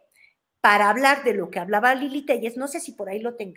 para 0.60 0.90
hablar 0.90 1.24
de 1.24 1.34
lo 1.34 1.50
que 1.50 1.58
hablaba 1.58 1.94
Lili 1.94 2.24
Telles, 2.26 2.56
no 2.56 2.68
sé 2.68 2.78
si 2.78 2.92
por 2.92 3.08
ahí 3.08 3.20
lo 3.20 3.34
tengo. 3.34 3.56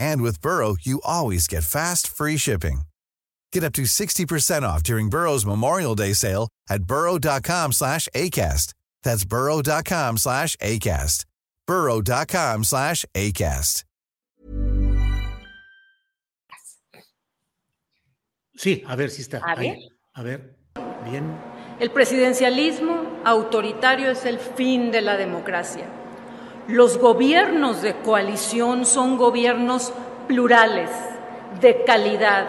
And 0.00 0.22
with 0.22 0.40
Burrow, 0.40 0.76
you 0.80 1.00
always 1.04 1.46
get 1.46 1.62
fast, 1.62 2.08
free 2.08 2.38
shipping. 2.38 2.82
Get 3.52 3.62
up 3.62 3.74
to 3.74 3.82
60% 3.82 4.62
off 4.62 4.82
during 4.82 5.10
Burrow's 5.10 5.44
Memorial 5.44 5.94
Day 5.94 6.14
sale 6.14 6.48
at 6.68 6.84
burrow.com 6.84 7.72
slash 7.72 8.08
ACAST. 8.14 8.74
That's 9.02 9.24
burrow.com 9.24 10.16
slash 10.16 10.56
ACAST. 10.56 11.24
burrow.com 11.66 12.64
slash 12.64 13.04
ACAST. 13.14 13.84
Sí, 18.56 18.84
a 18.86 18.94
ver 18.94 19.08
si 19.08 19.22
está. 19.22 19.38
A 19.38 19.54
ver. 19.54 19.78
A 20.12 20.22
ver, 20.22 20.54
bien. 21.10 21.34
El 21.80 21.90
presidencialismo 21.92 23.22
autoritario 23.24 24.10
es 24.10 24.26
el 24.26 24.38
fin 24.38 24.90
de 24.90 25.00
la 25.00 25.16
democracia. 25.16 25.99
Los 26.68 26.98
gobiernos 26.98 27.82
de 27.82 27.94
coalición 27.94 28.84
son 28.84 29.16
gobiernos 29.16 29.92
plurales, 30.28 30.90
de 31.60 31.84
calidad, 31.84 32.46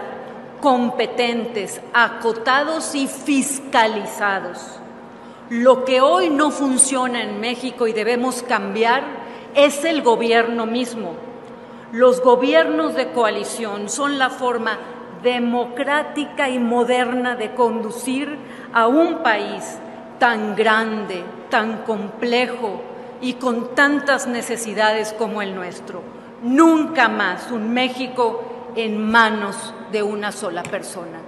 competentes, 0.60 1.82
acotados 1.94 2.94
y 2.94 3.08
fiscalizados. 3.08 4.80
Lo 5.50 5.86
que 5.86 6.02
hoy 6.02 6.30
no 6.30 6.52
funciona 6.52 7.24
en 7.24 7.40
México 7.40 7.88
y 7.88 7.94
debemos 7.94 8.44
cambiar 8.44 9.04
es 9.56 9.84
el 9.86 10.02
gobierno 10.02 10.66
mismo. 10.66 11.16
Los 11.92 12.22
gobiernos 12.22 12.96
de 12.96 13.12
coalición 13.12 13.90
son 13.90 14.20
la 14.20 14.30
forma 14.30 14.78
democrática 15.24 16.50
y 16.50 16.60
moderna 16.60 17.36
de 17.36 17.54
conducir 17.54 18.38
a 18.74 18.88
un 18.88 19.24
país 19.24 19.78
tan 20.20 20.56
grande, 20.56 21.24
tan 21.50 21.84
complejo 21.84 22.91
y 23.22 23.34
con 23.34 23.76
tantas 23.76 24.28
necesidades 24.28 25.14
como 25.14 25.42
el 25.42 25.56
nuestro. 25.56 26.04
Nunca 26.44 27.08
más 27.08 27.52
un 27.52 27.74
México 27.74 28.74
en 28.76 29.02
manos 29.02 29.74
de 29.92 30.02
una 30.02 30.32
sola 30.32 30.64
persona. 30.64 31.22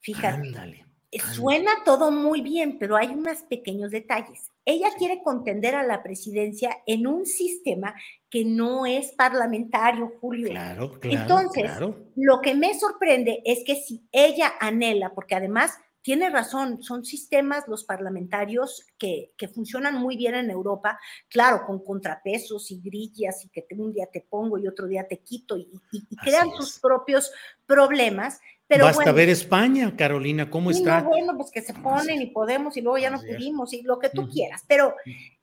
Fíjate, 0.00 0.48
Ándale. 0.48 0.86
suena 1.34 1.70
todo 1.84 2.10
muy 2.10 2.42
bien, 2.42 2.76
pero 2.78 2.96
hay 2.96 3.08
unos 3.08 3.42
pequeños 3.42 3.90
detalles. 3.92 4.50
Ella 4.64 4.88
quiere 4.98 5.22
contender 5.22 5.74
a 5.74 5.84
la 5.84 6.02
presidencia 6.02 6.78
en 6.86 7.06
un 7.06 7.24
sistema 7.24 7.94
que 8.28 8.44
no 8.44 8.84
es 8.84 9.12
parlamentario, 9.12 10.12
Julio. 10.20 10.50
Claro, 10.50 11.00
claro. 11.00 11.20
Entonces, 11.20 11.64
claro. 11.64 11.96
lo 12.16 12.40
que 12.40 12.54
me 12.54 12.74
sorprende 12.78 13.42
es 13.44 13.64
que 13.64 13.76
si 13.76 14.06
ella 14.12 14.52
anhela, 14.60 15.14
porque 15.14 15.34
además 15.34 15.78
tiene 16.02 16.30
razón, 16.30 16.82
son 16.82 17.04
sistemas 17.04 17.64
los 17.68 17.84
parlamentarios 17.84 18.84
que, 18.98 19.32
que, 19.36 19.48
funcionan 19.48 19.94
muy 19.94 20.16
bien 20.16 20.34
en 20.34 20.50
Europa, 20.50 20.98
claro, 21.28 21.64
con 21.64 21.84
contrapesos 21.84 22.70
y 22.72 22.80
grillas 22.80 23.44
y 23.44 23.48
que 23.48 23.64
un 23.78 23.92
día 23.92 24.06
te 24.12 24.20
pongo 24.20 24.58
y 24.58 24.66
otro 24.66 24.86
día 24.88 25.06
te 25.06 25.18
quito 25.18 25.56
y, 25.56 25.68
y, 25.92 26.04
y 26.10 26.16
crean 26.16 26.50
sus 26.50 26.78
propios 26.80 27.32
problemas. 27.66 28.40
Pero 28.66 28.84
Basta 28.84 29.04
bueno, 29.04 29.14
ver 29.14 29.28
España, 29.28 29.94
Carolina, 29.96 30.50
cómo 30.50 30.70
está. 30.70 31.02
no, 31.02 31.10
bueno, 31.10 31.36
pues 31.36 31.50
que 31.50 31.62
se 31.62 31.74
ponen 31.74 32.20
y 32.20 32.26
podemos 32.26 32.76
y 32.76 32.80
luego 32.80 32.98
ya 32.98 33.10
no 33.10 33.18
Así 33.18 33.28
es. 33.28 33.36
pudimos 33.36 33.72
y 33.72 33.82
lo 33.82 33.98
que 33.98 34.10
tú 34.10 34.28
quieras, 34.28 34.64
pero 34.66 34.94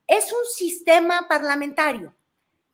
es 0.06 0.32
un 0.32 0.44
sistema 0.52 1.26
parlamentario. 1.28 2.14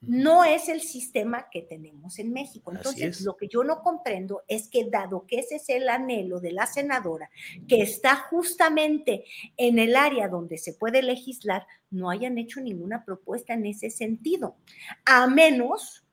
No 0.00 0.44
es 0.44 0.68
el 0.68 0.82
sistema 0.82 1.48
que 1.50 1.62
tenemos 1.62 2.18
en 2.18 2.32
México. 2.32 2.70
Entonces, 2.70 3.18
es. 3.18 3.20
lo 3.22 3.36
que 3.36 3.48
yo 3.48 3.64
no 3.64 3.82
comprendo 3.82 4.42
es 4.46 4.68
que 4.68 4.84
dado 4.84 5.26
que 5.26 5.40
ese 5.40 5.56
es 5.56 5.68
el 5.68 5.88
anhelo 5.88 6.38
de 6.38 6.52
la 6.52 6.66
senadora, 6.66 7.30
que 7.66 7.82
está 7.82 8.16
justamente 8.16 9.24
en 9.56 9.78
el 9.78 9.96
área 9.96 10.28
donde 10.28 10.58
se 10.58 10.74
puede 10.74 11.02
legislar, 11.02 11.66
no 11.90 12.10
hayan 12.10 12.38
hecho 12.38 12.60
ninguna 12.60 13.04
propuesta 13.04 13.54
en 13.54 13.66
ese 13.66 13.90
sentido, 13.90 14.56
a 15.04 15.26
menos 15.26 16.06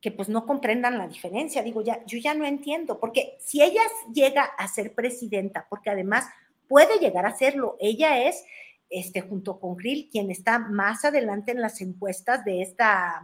que 0.00 0.10
pues 0.10 0.28
no 0.28 0.46
comprendan 0.46 0.98
la 0.98 1.08
diferencia. 1.08 1.62
Digo, 1.62 1.82
ya, 1.82 2.04
yo 2.06 2.18
ya 2.18 2.34
no 2.34 2.44
entiendo, 2.44 2.98
porque 2.98 3.36
si 3.40 3.62
ella 3.62 3.82
llega 4.12 4.44
a 4.44 4.66
ser 4.68 4.94
presidenta, 4.94 5.66
porque 5.68 5.90
además 5.90 6.26
puede 6.68 6.98
llegar 6.98 7.26
a 7.26 7.36
serlo, 7.36 7.76
ella 7.80 8.26
es 8.28 8.44
este, 8.90 9.22
junto 9.22 9.58
con 9.58 9.76
Grill, 9.76 10.08
quien 10.10 10.30
está 10.30 10.58
más 10.58 11.04
adelante 11.04 11.52
en 11.52 11.60
las 11.60 11.80
encuestas 11.80 12.44
de, 12.44 12.60
esta, 12.60 13.22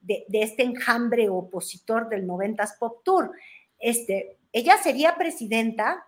de, 0.00 0.24
de 0.28 0.42
este 0.42 0.62
enjambre 0.62 1.28
opositor 1.28 2.08
del 2.08 2.26
90s 2.26 2.78
Pop 2.78 3.02
Tour. 3.02 3.32
Este, 3.78 4.38
ella 4.52 4.76
sería 4.76 5.16
presidenta 5.16 6.04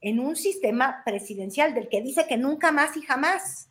en 0.00 0.20
un 0.20 0.36
sistema 0.36 1.02
presidencial 1.04 1.74
del 1.74 1.88
que 1.88 2.02
dice 2.02 2.26
que 2.26 2.36
nunca 2.36 2.70
más 2.70 2.96
y 2.96 3.02
jamás. 3.02 3.68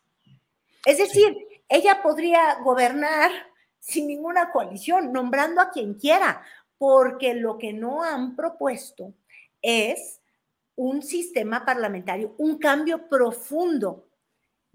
Es 0.85 0.97
decir, 0.97 1.35
ella 1.69 2.01
podría 2.03 2.55
gobernar 2.63 3.31
sin 3.79 4.07
ninguna 4.07 4.51
coalición, 4.51 5.13
nombrando 5.13 5.61
a 5.61 5.69
quien 5.69 5.93
quiera, 5.93 6.41
porque 6.77 7.33
lo 7.33 7.57
que 7.57 7.71
no 7.71 8.03
han 8.03 8.35
propuesto 8.35 9.13
es 9.61 10.19
un 10.75 11.01
sistema 11.01 11.63
parlamentario, 11.63 12.35
un 12.37 12.57
cambio 12.57 13.07
profundo 13.07 14.07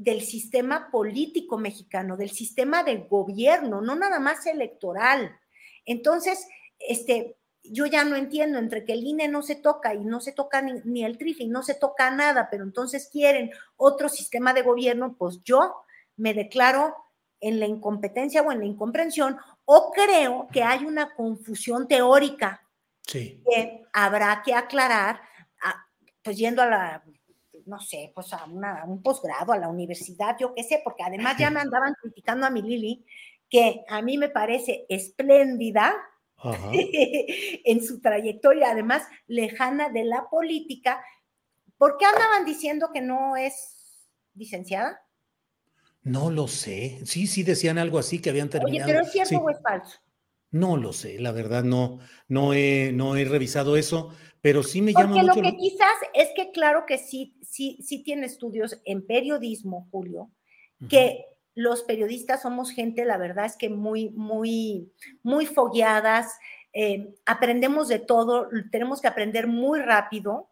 del 0.01 0.23
sistema 0.23 0.91
político 0.91 1.59
mexicano, 1.59 2.17
del 2.17 2.31
sistema 2.31 2.83
de 2.83 2.97
gobierno, 2.97 3.83
no 3.83 3.95
nada 3.97 4.19
más 4.19 4.47
electoral. 4.47 5.39
Entonces, 5.85 6.49
este, 6.79 7.37
yo 7.63 7.85
ya 7.85 8.03
no 8.05 8.17
entiendo 8.17 8.59
entre 8.59 8.87
que 8.87 8.95
el 8.95 9.05
INE 9.05 9.29
no 9.29 9.43
se 9.43 9.57
toca 9.57 9.93
y 9.95 10.03
no 10.03 10.23
se 10.23 10.33
toca 10.33 10.63
ni, 10.63 10.81
ni 10.85 11.05
el 11.05 11.19
TRIFE 11.19 11.45
y 11.45 11.49
no 11.49 11.63
se 11.63 11.75
toca 11.75 12.11
nada, 12.11 12.49
pero 12.51 12.65
entonces 12.65 13.11
quieren 13.13 13.51
otro 13.77 14.09
sistema 14.09 14.55
de 14.55 14.63
gobierno, 14.63 15.17
pues 15.19 15.43
yo 15.45 15.83
me 16.17 16.33
declaro 16.33 16.97
en 17.39 17.61
la 17.61 17.67
incompetencia 17.67 18.41
o 18.41 18.53
en 18.53 18.61
la 18.61 18.65
incomprensión, 18.65 19.37
o 19.67 19.93
creo 19.93 20.49
que 20.51 20.63
hay 20.63 20.87
una 20.87 21.15
confusión 21.15 21.87
teórica 21.87 22.67
Sí. 23.07 23.43
que 23.51 23.85
habrá 23.93 24.43
que 24.43 24.55
aclarar, 24.55 25.21
a, 25.63 25.87
pues 26.23 26.39
yendo 26.39 26.63
a 26.63 26.67
la, 26.67 27.05
no 27.71 27.81
sé, 27.81 28.13
pues 28.15 28.33
a, 28.33 28.45
una, 28.45 28.83
a 28.83 28.85
un 28.85 29.03
posgrado, 29.03 29.53
a 29.53 29.59
la 29.59 29.69
universidad, 29.69 30.37
yo 30.39 30.53
qué 30.55 30.65
sé, 30.65 30.81
porque 30.85 31.05
además 31.05 31.37
ya 31.39 31.51
me 31.51 31.61
andaban 31.61 31.95
criticando 32.03 32.47
a 32.47 32.51
mi 32.51 32.61
Lili, 32.63 33.07
que 33.49 33.85
a 33.89 34.03
mí 34.03 34.19
me 34.19 34.29
parece 34.29 34.85
espléndida 34.89 35.95
Ajá. 36.37 36.71
en 36.73 37.83
su 37.83 38.01
trayectoria, 38.01 38.71
además 38.73 39.05
lejana 39.27 39.89
de 39.89 40.05
la 40.05 40.29
política. 40.29 41.03
¿Por 41.79 41.97
qué 41.97 42.05
andaban 42.05 42.45
diciendo 42.45 42.91
que 42.93 43.01
no 43.01 43.37
es 43.37 44.09
licenciada? 44.35 45.01
No 46.03 46.31
lo 46.31 46.49
sé. 46.49 47.01
Sí, 47.05 47.27
sí 47.27 47.43
decían 47.43 47.79
algo 47.79 47.99
así 47.99 48.21
que 48.21 48.31
habían 48.31 48.49
Oye, 48.49 48.59
terminado. 48.59 48.87
pero 48.89 49.01
es 49.03 49.13
cierto 49.13 49.29
Sí. 49.31 49.37
o 49.41 49.51
es 49.51 49.61
falso. 49.63 49.99
No 50.53 50.77
lo 50.77 50.93
sé, 50.93 51.21
la 51.21 51.31
verdad 51.31 51.63
no, 51.63 52.01
no 52.27 52.55
he, 52.55 52.91
no 52.93 53.15
he 53.15 53.25
revisado 53.25 53.77
eso, 53.77 54.13
pero 54.41 54.63
sí 54.63 54.81
me 54.81 54.93
llama 54.93 55.15
Porque 55.15 55.23
mucho. 55.23 55.43
lo 55.43 55.43
que 55.43 55.57
quizás 55.57 55.95
es 56.15 56.29
que 56.35 56.51
claro 56.51 56.87
que 56.87 56.99
sí, 56.99 57.35
sí, 57.43 57.79
sí 57.83 58.03
tiene 58.03 58.27
estudios 58.27 58.81
en 58.85 59.07
periodismo, 59.07 59.89
Julio, 59.91 60.31
que 60.89 61.27
los 61.55 61.83
periodistas 61.83 62.43
somos 62.43 62.71
gente, 62.71 63.05
la 63.05 63.19
verdad 63.19 63.45
es 63.45 63.57
que 63.57 63.69
muy, 63.69 64.09
muy, 64.11 64.91
muy 65.23 65.45
fogueadas, 65.45 66.39
eh, 66.73 67.15
aprendemos 67.27 67.89
de 67.89 67.99
todo, 67.99 68.49
tenemos 68.71 69.01
que 69.01 69.09
aprender 69.09 69.47
muy 69.47 69.81
rápido, 69.81 70.49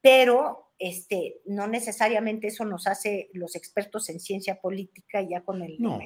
pero 0.00 0.65
este, 0.78 1.40
no 1.46 1.66
necesariamente 1.66 2.48
eso 2.48 2.64
nos 2.66 2.86
hace 2.86 3.30
los 3.32 3.56
expertos 3.56 4.10
en 4.10 4.20
ciencia 4.20 4.60
política 4.60 5.22
ya 5.22 5.42
con 5.42 5.62
el 5.62 5.76
no, 5.78 5.98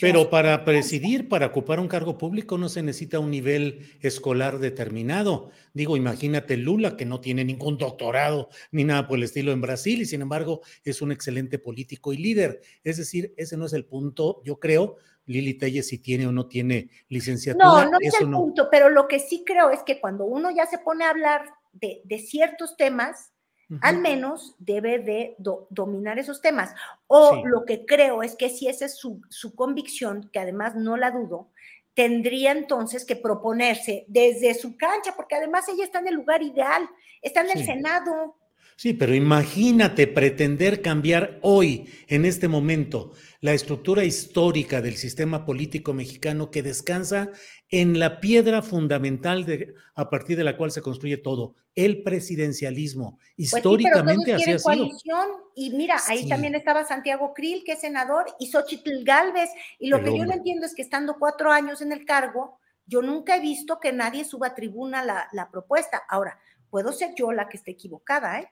pero 0.00 0.30
para 0.30 0.64
presidir, 0.64 1.28
para 1.28 1.46
ocupar 1.46 1.80
un 1.80 1.88
cargo 1.88 2.16
público 2.16 2.56
no 2.56 2.70
se 2.70 2.82
necesita 2.82 3.18
un 3.18 3.30
nivel 3.30 3.86
escolar 4.00 4.58
determinado. 4.58 5.50
Digo, 5.74 5.98
imagínate 5.98 6.56
Lula 6.56 6.96
que 6.96 7.04
no 7.04 7.20
tiene 7.20 7.44
ningún 7.44 7.76
doctorado 7.76 8.48
ni 8.70 8.84
nada 8.84 9.06
por 9.06 9.18
el 9.18 9.24
estilo 9.24 9.52
en 9.52 9.60
Brasil 9.60 10.00
y 10.00 10.06
sin 10.06 10.22
embargo 10.22 10.62
es 10.82 11.02
un 11.02 11.12
excelente 11.12 11.58
político 11.58 12.14
y 12.14 12.16
líder. 12.16 12.62
Es 12.84 12.96
decir, 12.96 13.34
ese 13.36 13.58
no 13.58 13.66
es 13.66 13.74
el 13.74 13.84
punto, 13.84 14.40
yo 14.44 14.58
creo. 14.58 14.96
Lili 15.26 15.54
Telles 15.54 15.88
si 15.88 15.98
tiene 15.98 16.26
o 16.26 16.32
no 16.32 16.46
tiene 16.46 16.88
licenciatura. 17.08 17.84
No, 17.84 17.90
no 17.90 17.98
es 18.00 18.18
el 18.20 18.30
punto, 18.30 18.68
pero 18.70 18.88
lo 18.88 19.08
que 19.08 19.18
sí 19.18 19.42
creo 19.44 19.70
es 19.70 19.82
que 19.82 20.00
cuando 20.00 20.24
uno 20.24 20.50
ya 20.54 20.66
se 20.66 20.78
pone 20.78 21.04
a 21.04 21.10
hablar 21.10 21.42
de, 21.72 22.00
de 22.04 22.18
ciertos 22.20 22.76
temas, 22.76 23.32
al 23.80 23.98
menos 23.98 24.54
debe 24.58 24.98
de 24.98 25.36
dominar 25.70 26.18
esos 26.18 26.40
temas. 26.40 26.74
O 27.06 27.42
lo 27.44 27.64
que 27.64 27.84
creo 27.84 28.22
es 28.22 28.36
que 28.36 28.48
si 28.48 28.68
esa 28.68 28.86
es 28.86 28.96
su, 28.96 29.20
convicción, 29.54 30.30
que 30.32 30.38
además 30.38 30.76
no 30.76 30.96
la 30.96 31.10
dudo, 31.10 31.50
tendría 31.94 32.52
entonces 32.52 33.04
que 33.04 33.16
proponerse 33.16 34.04
desde 34.08 34.54
su 34.54 34.76
cancha, 34.76 35.14
porque 35.16 35.34
además 35.34 35.68
ella 35.68 35.84
está 35.84 35.98
en 35.98 36.08
el 36.08 36.14
lugar 36.14 36.42
ideal, 36.42 36.88
está 37.22 37.40
en 37.40 37.58
el 37.58 37.64
Senado. 37.64 38.36
Sí, 38.78 38.92
pero 38.92 39.14
imagínate 39.14 40.06
pretender 40.06 40.82
cambiar 40.82 41.38
hoy, 41.40 41.88
en 42.08 42.26
este 42.26 42.46
momento, 42.46 43.12
la 43.40 43.54
estructura 43.54 44.04
histórica 44.04 44.82
del 44.82 44.96
sistema 44.96 45.46
político 45.46 45.94
mexicano 45.94 46.50
que 46.50 46.62
descansa 46.62 47.30
en 47.70 47.98
la 47.98 48.20
piedra 48.20 48.60
fundamental 48.60 49.46
de, 49.46 49.72
a 49.94 50.10
partir 50.10 50.36
de 50.36 50.44
la 50.44 50.58
cual 50.58 50.72
se 50.72 50.82
construye 50.82 51.16
todo, 51.16 51.54
el 51.74 52.02
presidencialismo. 52.02 53.16
Pues 53.18 53.54
Históricamente 53.54 54.34
así 54.34 54.52
ha 54.52 54.58
coalición, 54.58 55.26
Y 55.54 55.70
mira, 55.70 55.96
ahí 56.06 56.28
también 56.28 56.54
estaba 56.54 56.84
Santiago 56.84 57.32
Krill, 57.32 57.64
que 57.64 57.72
es 57.72 57.80
senador, 57.80 58.26
y 58.38 58.48
Xochitl 58.48 59.04
Galvez. 59.04 59.48
Y 59.78 59.88
lo 59.88 60.04
que 60.04 60.14
yo 60.14 60.26
no 60.26 60.34
entiendo 60.34 60.66
es 60.66 60.74
que 60.74 60.82
estando 60.82 61.16
cuatro 61.18 61.50
años 61.50 61.80
en 61.80 61.92
el 61.92 62.04
cargo, 62.04 62.58
yo 62.84 63.00
nunca 63.00 63.36
he 63.36 63.40
visto 63.40 63.80
que 63.80 63.94
nadie 63.94 64.26
suba 64.26 64.48
a 64.48 64.54
tribuna 64.54 65.02
la, 65.02 65.28
la 65.32 65.50
propuesta. 65.50 66.02
Ahora, 66.10 66.38
puedo 66.68 66.92
ser 66.92 67.14
yo 67.16 67.32
la 67.32 67.48
que 67.48 67.56
esté 67.56 67.70
equivocada, 67.70 68.38
¿eh? 68.40 68.50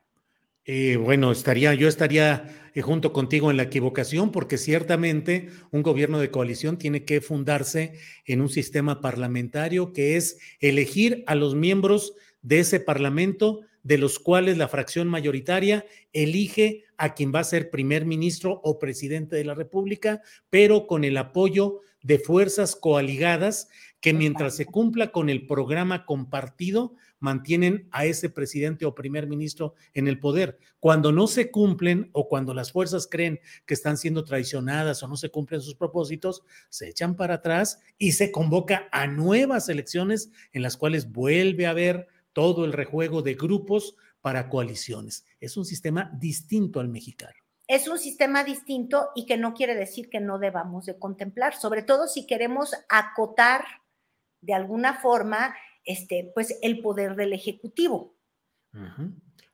Eh, 0.67 0.97
bueno, 0.97 1.31
estaría, 1.31 1.75
yo 1.75 1.89
estaría 1.89 2.71
eh, 2.75 2.81
junto 2.81 3.13
contigo 3.13 3.51
en 3.51 3.59
la 3.59 3.65
equivocación, 3.65 4.33
porque 4.33 4.57
ciertamente 4.57 5.51
un 5.71 5.83
gobierno 5.83 6.19
de 6.19 6.31
coalición 6.31 6.79
tiene 6.79 7.05
que 7.05 7.21
fundarse 7.21 7.99
en 8.25 8.41
un 8.41 8.49
sistema 8.49 9.03
parlamentario 9.03 9.93
que 9.93 10.17
es 10.17 10.39
elegir 10.61 11.23
a 11.27 11.35
los 11.35 11.55
miembros 11.55 12.15
de 12.41 12.61
ese 12.61 12.81
parlamento, 12.81 13.61
de 13.83 13.99
los 13.99 14.19
cuales 14.19 14.57
la 14.57 14.69
fracción 14.69 15.09
mayoritaria 15.09 15.85
elige 16.15 16.85
a 16.97 17.15
quien 17.15 17.35
va 17.35 17.41
a 17.41 17.45
ser 17.45 17.69
primer 17.69 18.07
ministro 18.07 18.61
o 18.65 18.79
presidente 18.79 19.37
de 19.37 19.45
la 19.45 19.55
República, 19.55 20.23
pero 20.49 20.87
con 20.87 21.05
el 21.05 21.19
apoyo 21.19 21.81
de 22.03 22.19
fuerzas 22.19 22.77
coaligadas 22.77 23.69
que 24.01 24.15
mientras 24.15 24.57
se 24.57 24.67
cumpla 24.67 25.13
con 25.13 25.29
el 25.29 25.47
programa 25.47 26.07
compartido, 26.07 26.95
mantienen 27.25 27.89
a 27.91 28.05
ese 28.05 28.29
presidente 28.29 28.85
o 28.85 28.95
primer 28.95 29.27
ministro 29.27 29.75
en 29.95 30.09
el 30.09 30.21
poder. 30.21 30.59
Cuando 30.79 31.11
no 31.11 31.27
se 31.27 31.51
cumplen 31.51 32.11
o 32.13 32.29
cuando 32.29 32.53
las 32.53 32.71
fuerzas 32.71 33.09
creen 33.11 33.41
que 33.65 33.73
están 33.73 33.97
siendo 33.97 34.25
traicionadas 34.25 35.03
o 35.03 35.09
no 35.09 35.17
se 35.17 35.31
cumplen 35.31 35.63
sus 35.63 35.75
propósitos, 35.75 36.43
se 36.69 36.89
echan 36.89 37.17
para 37.17 37.37
atrás 37.37 37.81
y 37.97 38.13
se 38.13 38.31
convoca 38.31 38.89
a 38.93 39.07
nuevas 39.07 39.71
elecciones 39.71 40.31
en 40.53 40.63
las 40.63 40.77
cuales 40.77 41.11
vuelve 41.11 41.67
a 41.67 41.71
haber 41.71 42.09
todo 42.35 42.67
el 42.67 42.75
rejuego 42.75 43.23
de 43.23 43.35
grupos 43.35 43.97
para 44.21 44.51
coaliciones. 44.51 45.25
Es 45.41 45.57
un 45.57 45.65
sistema 45.65 46.11
distinto 46.15 46.79
al 46.79 46.89
mexicano 46.89 47.35
es 47.67 47.89
un 47.89 47.99
sistema 47.99 48.45
distinto 48.45 49.09
y 49.15 49.25
que 49.25 49.39
no 49.39 49.55
quiere 49.55 49.75
decir 49.75 50.11
que 50.11 50.21
no 50.21 50.39
debamos 50.39 50.85
de 50.85 50.99
contemplar, 50.99 51.57
sobre 51.57 51.83
todo 51.83 52.09
si 52.09 52.27
queremos 52.27 52.75
acotar 52.91 53.65
de 54.43 54.53
alguna 54.53 55.01
forma 55.01 55.55
este, 55.85 56.31
pues 56.35 56.59
el 56.63 56.81
poder 56.81 57.17
del 57.17 57.33
Ejecutivo. 57.33 58.15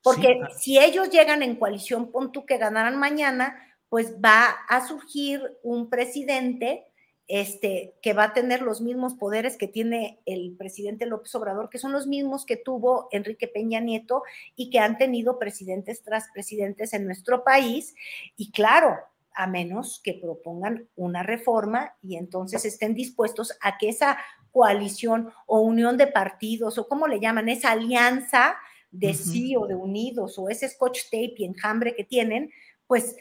Porque 0.03 0.41
si 0.59 0.79
ellos 0.79 1.11
llegan 1.11 1.43
en 1.43 1.57
coalición, 1.57 2.11
pon 2.11 2.33
tú 2.33 2.47
que 2.47 2.59
ganaran 2.59 2.99
mañana, 2.99 3.57
pues 3.89 4.17
va 4.25 4.49
a 4.69 4.87
surgir 4.87 5.59
un 5.63 5.91
presidente 5.91 6.87
este, 7.27 7.95
que 8.03 8.13
va 8.13 8.25
a 8.25 8.33
tener 8.33 8.63
los 8.63 8.81
mismos 8.81 9.15
poderes 9.15 9.57
que 9.57 9.69
tiene 9.69 10.21
el 10.27 10.57
presidente 10.57 11.07
López 11.07 11.33
Obrador, 11.37 11.71
que 11.71 11.79
son 11.79 11.93
los 11.93 12.07
mismos 12.07 12.45
que 12.45 12.57
tuvo 12.57 13.09
Enrique 13.13 13.47
Peña 13.47 13.79
Nieto 13.79 14.25
y 14.57 14.69
que 14.71 14.81
han 14.81 14.99
tenido 14.99 15.39
presidentes 15.39 16.03
tras 16.03 16.29
presidentes 16.33 16.93
en 16.93 17.07
nuestro 17.07 17.45
país. 17.45 17.95
Y 18.37 18.51
claro, 18.51 18.97
a 19.33 19.47
menos 19.47 20.01
que 20.03 20.15
propongan 20.15 20.89
una 20.97 21.23
reforma 21.23 21.95
y 22.03 22.17
entonces 22.17 22.65
estén 22.65 22.95
dispuestos 22.95 23.57
a 23.61 23.79
que 23.79 23.91
esa 23.91 24.19
coalición 24.51 25.33
o 25.47 25.61
unión 25.61 25.97
de 25.97 26.07
partidos 26.07 26.79
o 26.79 26.89
como 26.89 27.07
le 27.07 27.21
llaman, 27.21 27.49
esa 27.49 27.73
alianza 27.73 28.57
de 28.91 29.15
sí 29.15 29.57
o 29.57 29.67
de 29.67 29.75
unidos 29.75 30.39
o 30.39 30.49
ese 30.49 30.69
scotch 30.69 31.05
tape 31.05 31.35
y 31.39 31.45
enjambre 31.45 31.95
que 31.95 32.05
tienen, 32.05 32.51
pues 32.87 33.17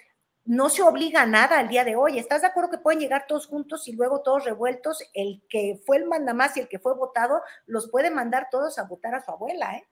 no 0.45 0.69
se 0.69 0.81
obliga 0.81 1.21
a 1.21 1.25
nada 1.27 1.59
al 1.59 1.67
día 1.67 1.83
de 1.83 1.95
hoy. 1.95 2.17
¿Estás 2.17 2.41
de 2.41 2.47
acuerdo 2.47 2.71
que 2.71 2.79
pueden 2.79 2.99
llegar 2.99 3.25
todos 3.27 3.45
juntos 3.45 3.87
y 3.87 3.91
luego 3.91 4.21
todos 4.21 4.45
revueltos? 4.45 5.03
El 5.13 5.43
que 5.47 5.79
fue 5.85 5.97
el 5.97 6.05
mandamás 6.05 6.57
y 6.57 6.61
el 6.61 6.67
que 6.67 6.79
fue 6.79 6.95
votado 6.95 7.41
los 7.67 7.89
puede 7.89 8.09
mandar 8.09 8.47
todos 8.49 8.79
a 8.79 8.85
votar 8.85 9.13
a 9.13 9.23
su 9.23 9.29
abuela, 9.29 9.75
¿eh? 9.77 9.83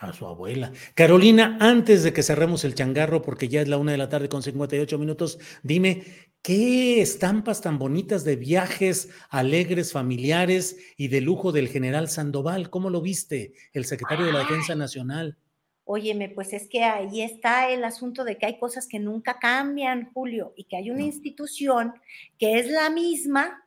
A 0.00 0.12
su 0.12 0.26
abuela. 0.26 0.72
Carolina, 0.94 1.56
antes 1.60 2.02
de 2.02 2.12
que 2.12 2.24
cerremos 2.24 2.64
el 2.64 2.74
changarro, 2.74 3.22
porque 3.22 3.48
ya 3.48 3.60
es 3.60 3.68
la 3.68 3.78
una 3.78 3.92
de 3.92 3.98
la 3.98 4.08
tarde 4.08 4.28
con 4.28 4.42
58 4.42 4.98
minutos, 4.98 5.38
dime, 5.62 6.02
¿qué 6.42 7.00
estampas 7.00 7.60
tan 7.60 7.78
bonitas 7.78 8.24
de 8.24 8.36
viajes 8.36 9.08
alegres, 9.30 9.92
familiares 9.92 10.76
y 10.96 11.08
de 11.08 11.20
lujo 11.20 11.52
del 11.52 11.68
general 11.68 12.08
Sandoval? 12.08 12.68
¿Cómo 12.68 12.90
lo 12.90 13.00
viste, 13.00 13.54
el 13.72 13.84
secretario 13.84 14.26
de 14.26 14.32
la 14.32 14.40
Defensa 14.40 14.74
Nacional? 14.74 15.38
Óyeme, 15.84 16.28
pues 16.28 16.52
es 16.52 16.68
que 16.68 16.84
ahí 16.84 17.22
está 17.22 17.70
el 17.70 17.84
asunto 17.84 18.24
de 18.24 18.38
que 18.38 18.46
hay 18.46 18.58
cosas 18.58 18.86
que 18.86 18.98
nunca 18.98 19.38
cambian, 19.38 20.10
Julio, 20.12 20.52
y 20.56 20.64
que 20.64 20.76
hay 20.76 20.90
una 20.90 21.02
institución 21.02 21.94
que 22.38 22.58
es 22.58 22.70
la 22.70 22.90
misma 22.90 23.64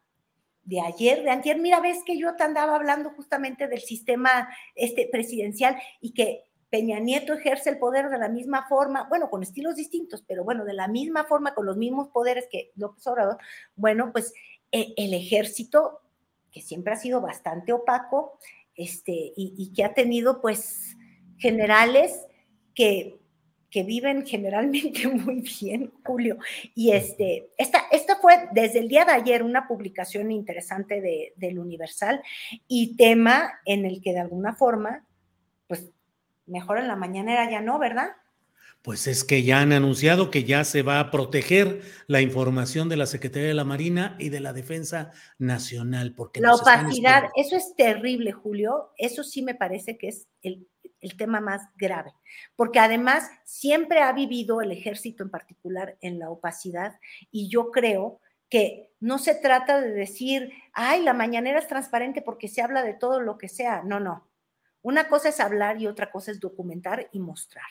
de 0.63 0.81
ayer, 0.81 1.23
de 1.23 1.29
antier, 1.29 1.59
mira, 1.59 1.79
ves 1.79 1.99
que 2.05 2.17
yo 2.17 2.35
te 2.35 2.43
andaba 2.43 2.75
hablando 2.75 3.11
justamente 3.11 3.67
del 3.67 3.81
sistema 3.81 4.49
este, 4.73 5.07
presidencial 5.11 5.77
y 6.01 6.13
que 6.13 6.43
Peña 6.75 6.99
Nieto 6.99 7.33
ejerce 7.33 7.69
el 7.69 7.77
poder 7.77 8.09
de 8.09 8.17
la 8.17 8.27
misma 8.27 8.67
forma, 8.67 9.07
bueno, 9.07 9.29
con 9.29 9.41
estilos 9.41 9.77
distintos, 9.77 10.25
pero 10.27 10.43
bueno, 10.43 10.65
de 10.65 10.73
la 10.73 10.89
misma 10.89 11.23
forma, 11.23 11.55
con 11.55 11.65
los 11.65 11.77
mismos 11.77 12.09
poderes 12.09 12.49
que 12.51 12.73
López 12.75 13.07
Obrador, 13.07 13.37
bueno, 13.77 14.11
pues 14.11 14.33
eh, 14.73 14.93
el 14.97 15.13
ejército, 15.13 16.01
que 16.51 16.61
siempre 16.61 16.91
ha 16.91 16.97
sido 16.97 17.21
bastante 17.21 17.71
opaco, 17.71 18.37
este, 18.75 19.13
y, 19.13 19.53
y 19.57 19.71
que 19.71 19.85
ha 19.85 19.93
tenido 19.93 20.41
pues 20.41 20.97
generales 21.37 22.27
que 22.73 23.21
que 23.69 23.83
viven 23.83 24.25
generalmente 24.25 25.07
muy 25.07 25.41
bien, 25.61 25.93
Julio. 26.05 26.37
Y 26.75 26.91
este, 26.91 27.51
esta, 27.57 27.83
esta 27.91 28.17
fue 28.17 28.49
desde 28.51 28.79
el 28.79 28.89
día 28.89 29.05
de 29.05 29.13
ayer 29.13 29.43
una 29.43 29.65
publicación 29.65 30.29
interesante 30.29 30.99
de, 30.99 31.31
del 31.37 31.57
Universal 31.57 32.21
y 32.67 32.97
tema 32.97 33.59
en 33.65 33.85
el 33.85 34.01
que 34.01 34.11
de 34.11 34.19
alguna 34.19 34.55
forma, 34.55 35.05
pues 35.67 35.89
mejor 36.45 36.77
en 36.77 36.87
la 36.87 36.95
mañanera 36.95 37.49
ya 37.49 37.61
no, 37.61 37.79
¿verdad? 37.79 38.09
Pues 38.81 39.07
es 39.07 39.23
que 39.23 39.41
ya 39.41 39.61
han 39.61 39.73
anunciado 39.73 40.29
que 40.29 40.43
ya 40.43 40.63
se 40.63 40.83
va 40.83 40.99
a 40.99 41.09
proteger 41.09 41.81
la 42.05 42.21
información 42.21 42.87
de 42.87 42.97
la 42.97 43.07
Secretaría 43.07 43.47
de 43.47 43.55
la 43.55 43.63
Marina 43.63 44.15
y 44.19 44.29
de 44.29 44.39
la 44.39 44.53
Defensa 44.53 45.11
Nacional. 45.39 46.13
Porque 46.13 46.39
la 46.39 46.53
opacidad, 46.53 47.23
eso 47.35 47.55
es 47.55 47.75
terrible, 47.75 48.31
Julio. 48.31 48.91
Eso 48.97 49.23
sí 49.23 49.41
me 49.41 49.55
parece 49.55 49.97
que 49.97 50.09
es 50.09 50.27
el 50.43 50.67
el 51.05 51.17
tema 51.17 51.39
más 51.39 51.61
grave, 51.75 52.13
porque 52.55 52.79
además 52.79 53.29
siempre 53.43 53.99
ha 54.01 54.11
vivido 54.11 54.61
el 54.61 54.71
ejército 54.71 55.23
en 55.23 55.29
particular 55.29 55.97
en 56.01 56.17
la 56.17 56.31
opacidad 56.31 56.99
y 57.31 57.47
yo 57.47 57.69
creo 57.69 58.19
que 58.49 58.91
no 58.99 59.19
se 59.19 59.35
trata 59.35 59.81
de 59.81 59.91
decir, 59.91 60.51
ay, 60.73 61.03
la 61.03 61.13
mañanera 61.13 61.59
es 61.59 61.67
transparente 61.67 62.23
porque 62.23 62.47
se 62.47 62.61
habla 62.61 62.81
de 62.81 62.93
todo 62.93 63.19
lo 63.19 63.37
que 63.37 63.49
sea. 63.49 63.83
No, 63.83 63.99
no. 63.99 64.27
Una 64.85 65.07
cosa 65.07 65.29
es 65.29 65.39
hablar 65.39 65.81
y 65.81 65.87
otra 65.87 66.11
cosa 66.11 66.29
es 66.29 66.39
documentar 66.39 67.09
y 67.11 67.19
mostrar. 67.19 67.65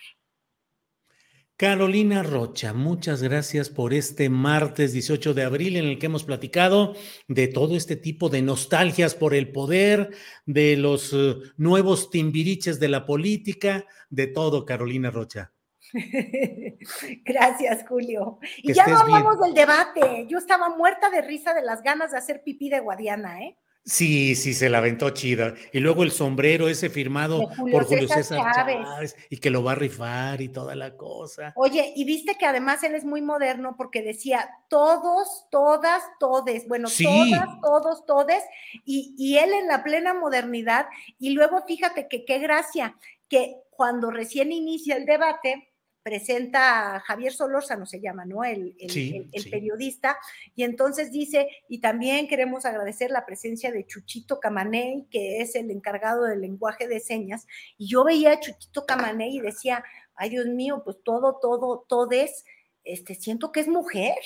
Carolina 1.57 2.25
Rocha, 2.25 2.73
muchas 2.73 3.23
gracias 3.23 3.71
por 3.71 3.95
este 3.95 4.29
martes 4.29 4.93
18 4.93 5.33
de 5.33 5.45
abril 5.45 5.77
en 5.77 5.85
el 5.85 6.01
que 6.01 6.07
hemos 6.07 6.25
platicado 6.25 6.97
de 7.29 7.47
todo 7.47 7.77
este 7.77 7.95
tipo 7.95 8.31
de 8.31 8.43
nostalgias 8.43 9.15
por 9.15 9.33
el 9.33 9.53
poder, 9.53 10.11
de 10.45 10.77
los 10.77 11.13
uh, 11.13 11.41
nuevos 11.57 12.11
timbiriches 12.11 12.81
de 12.81 12.89
la 12.89 13.07
política, 13.07 13.87
de 14.11 14.27
todo, 14.27 14.65
Carolina 14.65 15.13
Rocha. 15.13 15.53
Gracias, 17.25 17.85
Julio. 17.89 18.41
Y 18.57 18.73
ya 18.73 18.89
no 18.89 18.99
hablamos 18.99 19.39
del 19.39 19.55
debate. 19.55 20.27
Yo 20.29 20.39
estaba 20.39 20.69
muerta 20.77 21.11
de 21.11 21.23
risa 21.23 21.55
de 21.55 21.63
las 21.63 21.81
ganas 21.85 22.11
de 22.11 22.19
hacer 22.19 22.43
pipí 22.43 22.71
de 22.71 22.81
Guadiana, 22.81 23.41
¿eh? 23.41 23.57
Sí, 23.87 24.35
sí, 24.35 24.55
se 24.55 24.71
la 24.71 24.79
aventó 24.79 25.11
chida. 25.11 25.55
Y 25.71 25.81
luego 25.81 26.05
el 26.05 26.11
sombrero 26.11 26.69
ese 26.69 26.89
firmado 26.89 27.51
por 27.71 27.85
Julio 27.85 28.09
César, 28.09 28.41
Chávez. 28.55 29.15
y 29.29 29.37
que 29.37 29.51
lo 29.51 29.63
va 29.63 29.73
a 29.73 29.75
rifar 29.75 30.41
y 30.41 30.49
toda 30.49 30.75
la 30.75 30.97
cosa. 30.97 31.53
Oye, 31.55 31.93
y 31.95 32.05
viste 32.05 32.37
que 32.39 32.47
además 32.47 32.83
él 32.83 32.95
es 32.95 33.05
muy 33.05 33.21
moderno 33.21 33.75
porque 33.77 34.01
decía 34.01 34.49
todos, 34.69 35.47
todas, 35.51 36.03
todes, 36.19 36.67
bueno, 36.67 36.89
todas, 36.89 37.61
todos, 37.61 38.07
todes, 38.07 38.43
y, 38.87 39.15
y 39.19 39.37
él 39.37 39.53
en 39.53 39.69
la 39.69 39.85
plena 39.85 40.15
modernidad. 40.15 40.87
Y 41.19 41.31
luego 41.31 41.63
fíjate 41.67 42.09
que 42.09 42.25
qué 42.25 42.39
gracia, 42.39 42.97
que 43.29 43.57
cuando 43.69 44.11
recién 44.11 44.51
inicia 44.51 44.97
el 44.97 45.05
debate, 45.05 45.74
presenta 46.05 46.97
a 46.97 47.01
Javier 47.01 47.33
Solórzano, 47.33 47.87
se 47.87 47.99
llama, 47.99 48.27
¿no? 48.27 48.45
El, 48.45 48.77
el, 48.79 49.51
periodista, 49.51 50.19
y 50.55 50.63
entonces 50.63 51.11
dice, 51.11 51.49
y 51.67 51.81
también 51.81 52.29
queremos 52.29 52.67
agradecer 52.67 53.11
la 53.11 53.25
presencia 53.25 53.73
de 53.73 53.87
Chuchito 53.87 54.39
Camaney, 54.39 55.07
que 55.11 55.41
es 55.41 55.57
el 55.57 55.71
encargado 55.71 56.25
del 56.25 56.43
lenguaje 56.43 56.87
de 56.89 57.01
señas, 57.01 57.47
y 57.79 57.89
yo 57.89 58.05
veía 58.05 58.33
a 58.33 58.41
Chuchito 58.41 58.85
Camaney 58.85 59.39
y 59.39 59.41
decía, 59.41 59.83
ay 60.15 60.29
Dios 60.29 60.47
mío, 60.47 60.83
pues 60.85 60.99
todo, 61.03 61.39
todo, 61.41 61.87
todo 61.89 62.11
es, 62.13 62.45
este, 62.85 63.15
siento 63.15 63.51
que 63.51 63.61
es 63.61 63.69
mujer. 63.69 64.19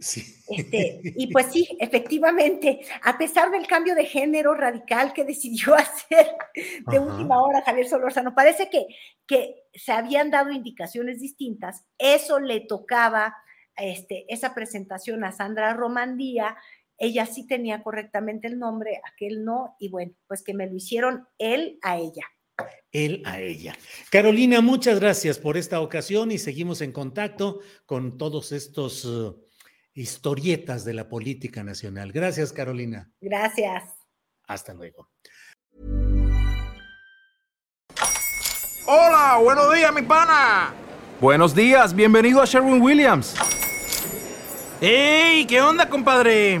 Este, 0.00 1.00
y 1.16 1.30
pues 1.32 1.46
sí, 1.52 1.68
efectivamente, 1.78 2.80
a 3.02 3.18
pesar 3.18 3.50
del 3.50 3.66
cambio 3.66 3.94
de 3.94 4.06
género 4.06 4.54
radical 4.54 5.12
que 5.12 5.24
decidió 5.24 5.74
hacer 5.76 6.26
de 6.90 6.98
última 6.98 7.42
hora 7.42 7.62
Javier 7.62 7.88
Solórzano, 7.88 8.34
parece 8.34 8.70
que, 8.70 8.86
que 9.26 9.64
se 9.74 9.92
habían 9.92 10.30
dado 10.30 10.50
indicaciones 10.50 11.20
distintas. 11.20 11.84
Eso 11.98 12.40
le 12.40 12.60
tocaba 12.60 13.36
este, 13.76 14.24
esa 14.28 14.54
presentación 14.54 15.22
a 15.24 15.32
Sandra 15.32 15.74
Romandía. 15.74 16.56
Ella 16.96 17.26
sí 17.26 17.46
tenía 17.46 17.82
correctamente 17.82 18.46
el 18.46 18.58
nombre, 18.58 19.00
aquel 19.12 19.44
no, 19.44 19.76
y 19.78 19.88
bueno, 19.88 20.12
pues 20.26 20.42
que 20.42 20.54
me 20.54 20.66
lo 20.66 20.76
hicieron 20.76 21.26
él 21.38 21.78
a 21.82 21.98
ella. 21.98 22.24
Él 22.92 23.22
a 23.24 23.40
ella. 23.40 23.74
Carolina, 24.10 24.60
muchas 24.60 25.00
gracias 25.00 25.38
por 25.38 25.56
esta 25.56 25.80
ocasión 25.80 26.30
y 26.30 26.38
seguimos 26.38 26.80
en 26.80 26.92
contacto 26.92 27.60
con 27.84 28.16
todos 28.16 28.52
estos... 28.52 29.04
Uh, 29.04 29.49
historietas 29.94 30.84
de 30.84 30.94
la 30.94 31.08
política 31.08 31.62
nacional. 31.64 32.12
Gracias, 32.12 32.52
Carolina. 32.52 33.10
Gracias. 33.20 33.84
Hasta 34.46 34.74
luego. 34.74 35.10
Hola, 38.86 39.38
buenos 39.42 39.72
días, 39.72 39.94
mi 39.94 40.02
pana. 40.02 40.74
Buenos 41.20 41.54
días, 41.54 41.94
bienvenido 41.94 42.40
a 42.42 42.46
Sherwin 42.46 42.80
Williams. 42.80 43.36
¡Ey! 44.80 45.46
¿Qué 45.46 45.60
onda, 45.60 45.88
compadre? 45.88 46.60